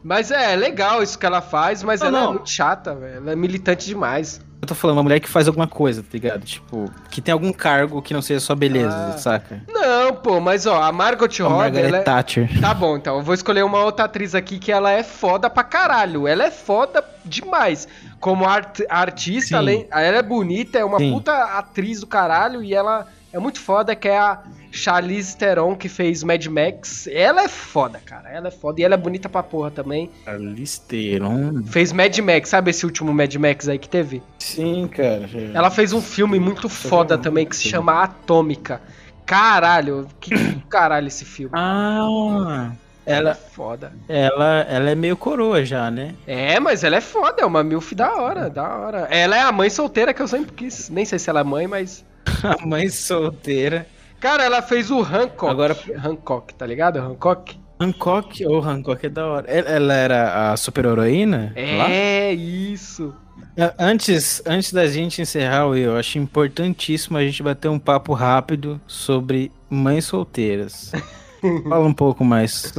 Mas 0.04 0.32
é 0.32 0.54
legal 0.56 1.02
isso 1.02 1.18
que 1.18 1.26
ela 1.26 1.42
faz, 1.42 1.82
mas 1.82 2.02
Não, 2.02 2.08
ela 2.08 2.18
é 2.18 2.22
não. 2.24 2.34
muito 2.34 2.50
chata, 2.50 2.94
velho. 2.94 3.18
Ela 3.18 3.32
é 3.32 3.36
militante 3.36 3.86
demais. 3.86 4.42
Eu 4.62 4.68
tô 4.68 4.76
falando 4.76 4.98
uma 4.98 5.04
mulher 5.04 5.20
que 5.20 5.30
faz 5.30 5.48
alguma 5.48 5.68
coisa, 5.68 6.02
tá 6.02 6.10
ligado? 6.14 6.44
Tipo, 6.44 6.90
que 7.10 7.22
tem 7.22 7.32
algum 7.34 7.52
cargo 7.54 8.02
que 8.02 8.14
não 8.14 8.22
seja 8.22 8.40
só 8.40 8.56
beleza, 8.56 8.96
Ah. 8.96 9.18
saca? 9.18 9.62
Não, 9.68 10.14
pô, 10.16 10.40
mas 10.40 10.66
ó, 10.66 10.82
a 10.82 10.92
Margot 10.92 11.26
A 11.26 11.44
Robbie, 11.44 11.56
Margaret 11.58 11.88
ela 11.88 11.98
é... 11.98 12.02
Thatcher. 12.02 12.62
Tá 12.62 12.74
bom, 12.74 12.96
então 12.98 13.18
eu 13.18 13.22
vou 13.24 13.34
escolher 13.34 13.64
uma 13.64 13.84
outra 13.84 14.06
atriz 14.06 14.34
aqui 14.34 14.60
que 14.60 14.72
ela 14.72 14.90
é 14.92 15.04
foda 15.04 15.50
pra 15.50 15.64
caralho. 15.64 16.28
Ela 16.28 16.46
é 16.46 16.52
foda 16.52 17.04
demais. 17.26 17.88
Como 18.24 18.46
art- 18.46 18.80
artista, 18.90 19.50
Sim. 19.50 19.56
além, 19.56 19.88
ela 19.92 20.18
é 20.18 20.24
bonita, 20.24 20.80
é 20.80 20.86
uma 20.86 20.98
Sim. 20.98 21.12
puta 21.12 21.34
atriz 21.58 22.00
do 22.00 22.08
caralho 22.08 22.64
e 22.64 22.74
ela 22.74 23.06
é 23.34 23.38
muito 23.38 23.60
foda, 23.60 23.94
que 23.98 24.08
é 24.08 24.18
a 24.18 24.42
Charlize 24.72 25.36
Theron, 25.36 25.76
que 25.76 25.90
fez 25.90 26.24
Mad 26.24 26.46
Max. 26.46 27.06
Ela 27.12 27.44
é 27.44 27.48
foda, 27.50 28.00
cara. 28.00 28.30
Ela 28.30 28.48
é 28.48 28.52
foda 28.52 28.80
e 28.80 28.84
ela 28.86 28.94
é 28.94 28.98
bonita 28.98 29.28
pra 29.28 29.44
porra 29.44 29.70
também. 29.72 30.10
Listeron. 30.40 31.64
Fez 31.66 31.92
Mad 31.92 32.18
Max, 32.20 32.48
sabe 32.48 32.72
esse 32.72 32.86
último 32.86 33.14
Mad 33.14 33.36
Max 33.36 33.68
aí 33.68 33.78
que 33.78 33.90
teve? 33.90 34.24
Sim, 34.40 34.88
cara. 34.88 35.30
Ela 35.54 35.70
fez 35.70 35.92
um 35.92 36.02
filme 36.02 36.40
muito 36.40 36.70
foda 36.70 37.18
também 37.18 37.46
que 37.46 37.56
se 37.58 37.68
chama 37.68 38.04
Atômica. 38.04 38.82
Caralho, 39.26 40.08
que 40.22 40.30
que 40.34 40.62
caralho 40.70 41.08
esse 41.08 41.26
filme. 41.26 41.52
Ah, 41.56 42.72
Ela 43.06 43.18
é 43.18 43.20
ela, 43.32 43.36
foda. 43.36 43.92
ela, 44.08 44.60
ela 44.70 44.90
é 44.90 44.96
meio 44.96 45.18
coroa 45.18 45.64
já, 45.66 45.92
né? 45.92 46.16
É, 46.26 46.60
mas 46.60 46.84
ela 46.84 46.96
é 46.96 47.02
foda, 47.02 47.42
é 47.42 47.46
uma 47.46 47.64
milf 47.64 47.94
da 47.94 48.16
hora, 48.16 48.50
da 48.50 48.64
hora. 48.78 49.08
Ela 49.10 49.36
é 49.38 49.42
a 49.42 49.52
mãe 49.52 49.70
solteira 49.70 50.14
que 50.14 50.22
eu 50.22 50.28
sempre 50.28 50.54
quis. 50.54 50.90
Nem 50.90 51.04
sei 51.06 51.20
se 51.20 51.30
ela 51.30 51.42
é 51.42 51.44
mãe, 51.44 51.68
mas. 51.68 52.06
A 52.44 52.66
mãe 52.66 52.88
solteira. 52.90 53.86
Cara, 54.20 54.44
ela 54.44 54.62
fez 54.62 54.90
o 54.90 55.02
Hancock. 55.02 55.52
Agora- 55.52 55.78
Hancock, 56.04 56.54
tá 56.56 56.66
ligado? 56.66 56.98
Hancock? 57.00 57.60
Hancock, 57.80 58.46
ou 58.46 58.62
Hancock 58.64 59.06
é 59.06 59.10
da 59.10 59.26
hora. 59.28 59.52
Ela, 59.52 59.94
era 59.94 60.52
a 60.54 60.58
super-heroína? 60.58 61.54
lá? 61.78 61.90
É, 61.90 62.32
isso. 62.32 63.14
A- 63.60 63.74
Antes, 63.78 64.42
antes 64.46 64.72
da 64.72 64.88
gente 64.88 65.22
encerrar, 65.22 65.68
Will, 65.68 65.92
eu 65.92 65.98
acho 65.98 66.18
importantíssimo 66.18 67.18
a 67.18 67.22
gente 67.24 67.44
bater 67.44 67.68
um 67.68 67.78
papo 67.80 68.14
rápido 68.14 68.80
sobre 68.88 69.52
mães 69.70 70.06
solteiras. 70.06 70.92
Fala 71.70 71.86
um 71.86 71.94
pouco 71.94 72.24
mais. 72.26 72.74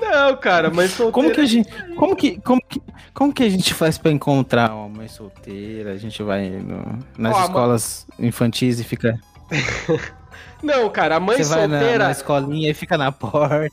Não, 0.00 0.36
cara, 0.36 0.70
mãe 0.70 0.88
solteira. 0.88 1.12
Como 1.12 1.30
que 1.32 1.40
a 1.40 1.46
gente, 1.46 1.70
como 1.96 2.16
que, 2.16 2.40
como 2.40 2.60
que, 2.66 2.82
como 3.14 3.32
que 3.32 3.42
a 3.44 3.48
gente 3.48 3.72
faz 3.74 3.96
pra 3.98 4.10
encontrar 4.10 4.72
uma 4.74 4.88
mãe 4.88 5.08
solteira? 5.08 5.92
A 5.92 5.96
gente 5.96 6.22
vai 6.22 6.48
no- 6.48 6.98
nas 7.18 7.36
Ó, 7.36 7.40
escolas 7.44 8.06
infantis 8.18 8.80
e 8.80 8.84
fica, 8.84 9.18
Não, 10.62 10.88
cara, 10.90 11.16
a 11.16 11.20
mãe 11.20 11.36
você 11.42 11.44
vai 11.54 11.66
na, 11.66 11.78
solteira. 11.78 12.04
na 12.04 12.10
escolinha 12.10 12.70
e 12.70 12.74
fica 12.74 12.96
na 12.98 13.10
porta. 13.12 13.70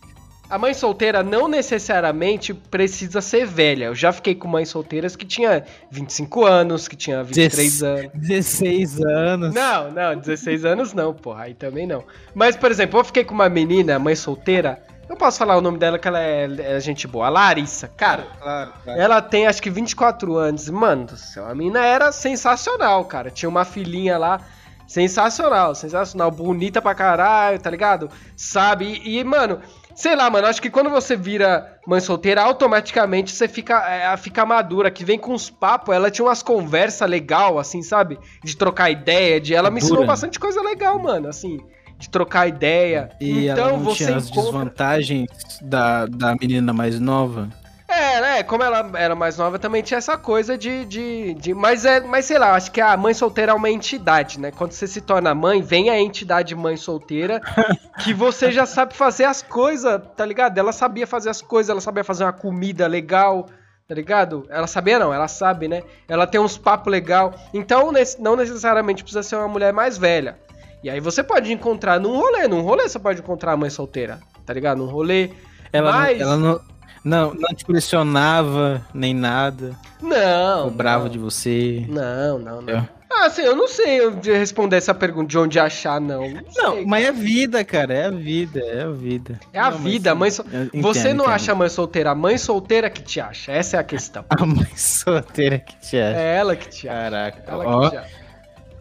A 0.50 0.58
mãe 0.58 0.74
solteira 0.74 1.22
não 1.24 1.48
necessariamente 1.48 2.54
precisa 2.54 3.20
ser 3.20 3.46
velha. 3.46 3.86
Eu 3.86 3.96
já 3.96 4.14
fiquei 4.14 4.34
com 4.34 4.48
mães 4.48 4.70
solteiras 4.70 5.16
que 5.16 5.26
tinha 5.26 5.64
25 5.92 6.46
anos, 6.46 6.88
que 6.88 6.96
tinha 6.96 7.22
23 7.24 7.80
Dez- 7.80 7.84
anos. 7.84 8.12
16 8.14 9.02
anos. 9.02 9.54
Não, 9.54 9.92
não, 9.92 10.16
16 10.18 10.64
anos 10.64 10.94
não, 10.94 11.14
porra, 11.14 11.44
aí 11.44 11.54
também 11.54 11.86
não. 11.86 12.04
Mas, 12.34 12.56
por 12.56 12.72
exemplo, 12.72 12.98
eu 13.00 13.04
fiquei 13.04 13.26
com 13.26 13.34
uma 13.34 13.50
menina, 13.50 14.00
mãe 14.00 14.16
solteira, 14.16 14.82
eu 15.10 15.18
posso 15.18 15.38
falar 15.38 15.58
o 15.58 15.62
nome 15.62 15.78
dela 15.78 16.00
que 16.00 16.08
ela 16.08 16.22
é, 16.22 16.48
é 16.60 16.80
gente 16.80 17.08
boa, 17.08 17.28
a 17.28 17.30
Larissa. 17.30 17.90
Cara, 17.98 18.24
Claro, 18.42 18.74
claro. 18.86 19.02
ela 19.02 19.22
tem 19.22 19.48
acho 19.48 19.62
que 19.62 19.70
24 19.70 20.38
anos. 20.38 20.70
Mano 20.70 21.08
do 21.08 21.18
céu, 21.18 21.46
a 21.46 21.54
menina 21.54 21.86
era 21.86 22.12
sensacional, 22.14 23.04
cara. 23.04 23.30
Tinha 23.30 23.50
uma 23.50 23.66
filhinha 23.66 24.18
lá, 24.18 24.40
sensacional, 24.88 25.76
sensacional, 25.76 26.32
bonita 26.32 26.82
pra 26.82 26.96
caralho, 26.96 27.60
tá 27.60 27.70
ligado? 27.70 28.10
Sabe? 28.36 29.02
E, 29.04 29.20
e, 29.20 29.24
mano, 29.24 29.60
sei 29.98 30.16
lá, 30.16 30.30
mano, 30.30 30.48
acho 30.48 30.62
que 30.62 30.70
quando 30.70 30.92
você 30.92 31.16
vira 31.16 31.80
mãe 31.86 32.00
solteira, 32.00 32.44
automaticamente 32.44 33.32
você 33.32 33.48
fica, 33.48 33.84
é, 33.90 34.16
fica 34.16 34.46
madura, 34.46 34.92
que 34.92 35.04
vem 35.04 35.18
com 35.18 35.34
uns 35.34 35.50
papos. 35.50 35.94
Ela 35.94 36.12
tinha 36.12 36.24
umas 36.24 36.44
conversas 36.44 37.10
legal, 37.10 37.58
assim, 37.58 37.82
sabe? 37.82 38.20
De 38.44 38.56
trocar 38.56 38.92
ideia, 38.92 39.42
de. 39.42 39.56
Ela 39.56 39.72
me 39.72 39.80
ensinou 39.80 39.96
Madura. 40.02 40.14
bastante 40.14 40.40
coisa 40.40 40.62
legal, 40.62 41.00
mano, 41.00 41.28
assim. 41.28 41.58
De 41.98 42.08
trocar 42.12 42.48
ideia. 42.48 43.10
E 43.20 43.48
então 43.48 43.70
ela 43.70 43.78
não 43.78 43.86
você 43.86 44.06
tinha 44.06 44.18
as 44.18 44.28
encontra. 44.28 44.44
desvantagens 44.44 45.28
da, 45.64 46.06
da 46.06 46.36
menina 46.36 46.72
mais 46.72 47.00
nova? 47.00 47.50
É, 47.90 48.20
né? 48.20 48.44
Como 48.44 48.62
ela 48.64 48.90
era 48.96 49.16
mais 49.16 49.38
nova, 49.38 49.58
também 49.58 49.82
tinha 49.82 49.98
essa 49.98 50.18
coisa 50.18 50.58
de. 50.58 50.84
de, 50.86 51.34
de 51.36 51.54
mas, 51.54 51.86
é, 51.86 52.02
mas 52.02 52.26
sei 52.26 52.38
lá, 52.38 52.54
acho 52.54 52.70
que 52.70 52.82
a 52.82 52.98
mãe 52.98 53.14
solteira 53.14 53.54
é 53.54 53.56
uma 53.56 53.70
entidade, 53.70 54.40
né? 54.40 54.52
Quando 54.52 54.74
você 54.74 54.86
se 54.86 55.00
torna 55.00 55.34
mãe, 55.34 55.62
vem 55.62 55.90
a 55.90 55.98
entidade 55.98 56.54
mãe 56.54 56.76
solteira, 56.76 57.42
que 58.04 58.14
você 58.14 58.52
já 58.52 58.66
sabe 58.66 58.94
fazer 58.94 59.24
as 59.24 59.42
coisas, 59.42 60.02
tá 60.18 60.26
ligado? 60.26 60.58
Ela 60.58 60.74
sabia 60.74 61.08
fazer 61.08 61.30
as 61.30 61.42
coisas, 61.42 61.70
ela 61.70 61.80
sabia 61.80 62.04
fazer 62.04 62.26
uma 62.26 62.34
comida 62.34 62.88
legal. 62.88 63.48
Tá 63.88 63.96
ligado? 63.96 64.46
Ela 64.50 64.68
sabia 64.68 65.00
não, 65.00 65.14
ela 65.14 65.30
sabe, 65.30 65.70
né? 65.70 65.82
Ela 66.10 66.28
tem 66.28 66.42
uns 66.42 66.58
papos 66.58 66.92
legal. 66.92 67.34
Então, 67.54 67.90
não 68.20 68.36
necessariamente 68.36 69.02
precisa 69.02 69.24
ser 69.24 69.38
uma 69.38 69.48
mulher 69.48 69.72
mais 69.72 69.98
velha. 69.98 70.38
E 70.84 70.90
aí 70.90 71.00
você 71.00 71.24
pode 71.24 71.54
encontrar 71.54 71.98
num 71.98 72.18
rolê, 72.18 72.50
num 72.50 72.60
rolê 72.60 72.90
você 72.90 73.00
pode 73.00 73.22
encontrar 73.22 73.54
a 73.54 73.58
mãe 73.58 73.70
solteira, 73.70 74.20
tá 74.46 74.54
ligado? 74.54 74.80
Num 74.80 74.88
rolê. 74.88 75.30
Ela, 75.72 75.92
Mas- 75.94 76.20
não, 76.20 76.26
ela 76.28 76.38
não, 76.38 76.62
não, 77.04 77.34
não 77.34 77.50
te 77.56 77.64
pressionava 77.66 78.86
nem 78.94 79.14
nada. 79.14 79.76
Não. 80.02 80.66
cobrava 80.70 81.04
não. 81.06 81.12
de 81.12 81.18
você. 81.20 81.86
Não, 81.90 82.38
não, 82.40 82.62
não. 82.62 82.74
É. 82.74 82.90
Ah, 83.10 83.28
assim, 83.28 83.42
eu 83.42 83.56
não 83.56 83.68
sei 83.68 84.00
responder 84.38 84.76
essa 84.76 84.94
pergunta 84.94 85.28
de 85.30 85.38
onde 85.40 85.58
achar, 85.60 86.00
não. 86.00 86.30
Não, 86.30 86.42
Não, 86.56 86.74
sei. 86.74 86.86
mas 86.86 87.06
é 87.06 87.08
a 87.08 87.12
vida, 87.12 87.64
cara. 87.64 87.94
É 87.94 88.06
a 88.06 88.12
vida, 88.12 88.60
é 88.60 88.84
a 88.84 88.90
vida. 88.90 89.40
É 89.54 89.60
a 89.60 89.72
Não, 89.72 89.78
vida, 89.80 90.14
mãe 90.14 90.30
eu 90.30 90.64
entendo, 90.66 90.82
Você 90.84 91.14
não 91.14 91.24
entendo. 91.24 91.34
acha 91.34 91.52
a 91.54 91.56
mãe 91.56 91.70
solteira, 91.70 92.12
a 92.12 92.16
mãe 92.16 92.38
solteira 92.38 92.90
que 92.90 93.02
te 93.02 93.20
acha. 93.22 93.52
Essa 93.52 93.78
é 93.78 93.80
a 93.80 93.84
questão. 93.84 94.26
a 94.30 94.46
mãe 94.46 94.68
solteira 94.76 95.58
que 95.58 95.76
te 95.80 95.98
acha. 95.98 96.20
É 96.20 96.36
ela 96.36 96.56
que 96.56 96.68
te 96.70 96.88
acha. 96.90 97.00
Caraca. 97.10 97.44
Ela 97.48 97.66
Ó, 97.66 97.82
que 97.86 97.90
te 97.92 97.98
acha. 97.98 98.12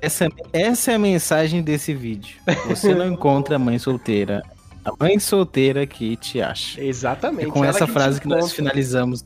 essa, 0.02 0.28
essa 0.52 0.92
é 0.92 0.94
a 0.96 0.98
mensagem 0.98 1.62
desse 1.62 1.94
vídeo. 1.94 2.36
Você 2.68 2.94
não 2.94 3.06
encontra 3.12 3.56
a 3.56 3.58
mãe 3.60 3.78
solteira. 3.78 4.42
A 4.86 4.92
mãe 5.04 5.18
solteira 5.18 5.84
que 5.86 6.16
te 6.16 6.40
acha. 6.40 6.80
Exatamente. 6.80 7.48
É 7.48 7.50
com 7.50 7.64
essa 7.64 7.86
frase 7.86 8.20
que 8.20 8.28
nós 8.28 8.38
encontra. 8.38 8.56
finalizamos 8.56 9.24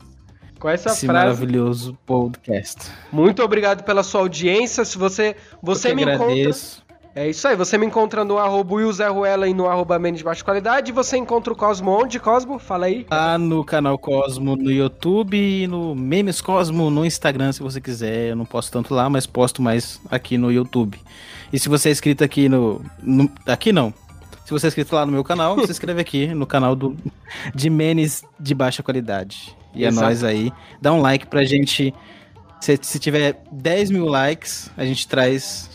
Com 0.59 0.67
essa 0.67 0.89
esse 0.89 1.05
frase. 1.05 1.25
maravilhoso 1.27 1.95
podcast. 2.05 2.89
Muito 3.11 3.43
obrigado 3.43 3.83
pela 3.83 4.01
sua 4.03 4.21
audiência. 4.21 4.83
Se 4.83 4.97
você, 4.97 5.35
você 5.61 5.91
Eu 5.91 5.95
me 5.95 6.01
encontra. 6.01 6.23
agradeço. 6.25 6.81
É 7.13 7.29
isso 7.29 7.45
aí. 7.47 7.55
Você 7.57 7.77
me 7.77 7.85
encontra 7.85 8.23
no 8.23 8.37
arroba 8.37 8.73
Will 8.75 8.89
e 9.47 9.53
no 9.53 9.67
arroba 9.67 9.99
Menos 9.99 10.19
de 10.19 10.23
Baixa 10.23 10.43
Qualidade. 10.43 10.91
E 10.91 10.93
você 10.93 11.17
encontra 11.17 11.51
o 11.51 11.55
Cosmo 11.55 11.91
onde, 11.91 12.19
Cosmo? 12.19 12.57
Fala 12.57 12.85
aí. 12.85 13.05
Lá 13.11 13.37
no 13.37 13.63
canal 13.65 13.97
Cosmo 13.99 14.55
no 14.55 14.71
YouTube 14.71 15.35
e 15.37 15.67
no 15.67 15.93
Memes 15.93 16.39
Cosmo 16.39 16.89
no 16.89 17.05
Instagram, 17.05 17.51
se 17.51 17.61
você 17.61 17.81
quiser. 17.81 18.29
Eu 18.29 18.35
não 18.37 18.45
posto 18.45 18.71
tanto 18.71 18.93
lá, 18.95 19.09
mas 19.09 19.27
posto 19.27 19.61
mais 19.61 19.99
aqui 20.09 20.37
no 20.37 20.49
YouTube. 20.51 20.97
E 21.51 21.59
se 21.59 21.67
você 21.67 21.89
é 21.89 21.91
inscrito 21.91 22.23
aqui 22.23 22.47
no. 22.47 22.81
no- 23.03 23.29
aqui 23.45 23.73
não. 23.73 23.93
Se 24.51 24.59
você 24.59 24.67
é 24.67 24.69
inscrito 24.69 24.93
lá 24.93 25.05
no 25.05 25.13
meu 25.13 25.23
canal, 25.23 25.57
se 25.65 25.71
inscreve 25.71 26.01
aqui 26.01 26.27
no 26.27 26.45
canal 26.45 26.75
do 26.75 26.97
de 27.55 27.69
Menes 27.69 28.21
de 28.37 28.53
baixa 28.53 28.83
qualidade. 28.83 29.55
E 29.73 29.85
Exato. 29.85 30.03
é 30.03 30.05
nóis 30.07 30.23
aí. 30.25 30.51
Dá 30.81 30.91
um 30.91 30.99
like 30.99 31.25
pra 31.27 31.45
gente. 31.45 31.93
Se, 32.59 32.77
se 32.81 32.99
tiver 32.99 33.41
10 33.49 33.91
mil 33.91 34.05
likes, 34.07 34.69
a 34.75 34.83
gente 34.83 35.07
traz 35.07 35.69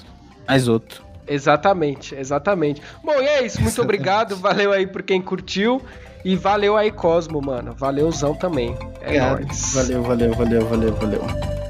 mais 0.46 0.68
outro. 0.68 1.02
Exatamente, 1.26 2.14
exatamente. 2.14 2.82
Bom, 3.02 3.14
e 3.14 3.24
é 3.24 3.46
isso. 3.46 3.62
Muito 3.62 3.80
obrigado. 3.80 4.36
Valeu 4.36 4.70
aí 4.74 4.86
por 4.86 5.02
quem 5.02 5.22
curtiu. 5.22 5.80
E 6.22 6.36
valeu 6.36 6.76
aí, 6.76 6.90
Cosmo, 6.90 7.40
mano. 7.40 7.74
Valeuzão 7.78 8.34
também. 8.34 8.76
É 9.00 9.04
Obrigado. 9.06 9.40
nóis. 9.40 9.74
Valeu, 9.74 10.02
valeu, 10.02 10.34
valeu, 10.34 10.66
valeu, 10.66 10.94
valeu. 10.96 11.65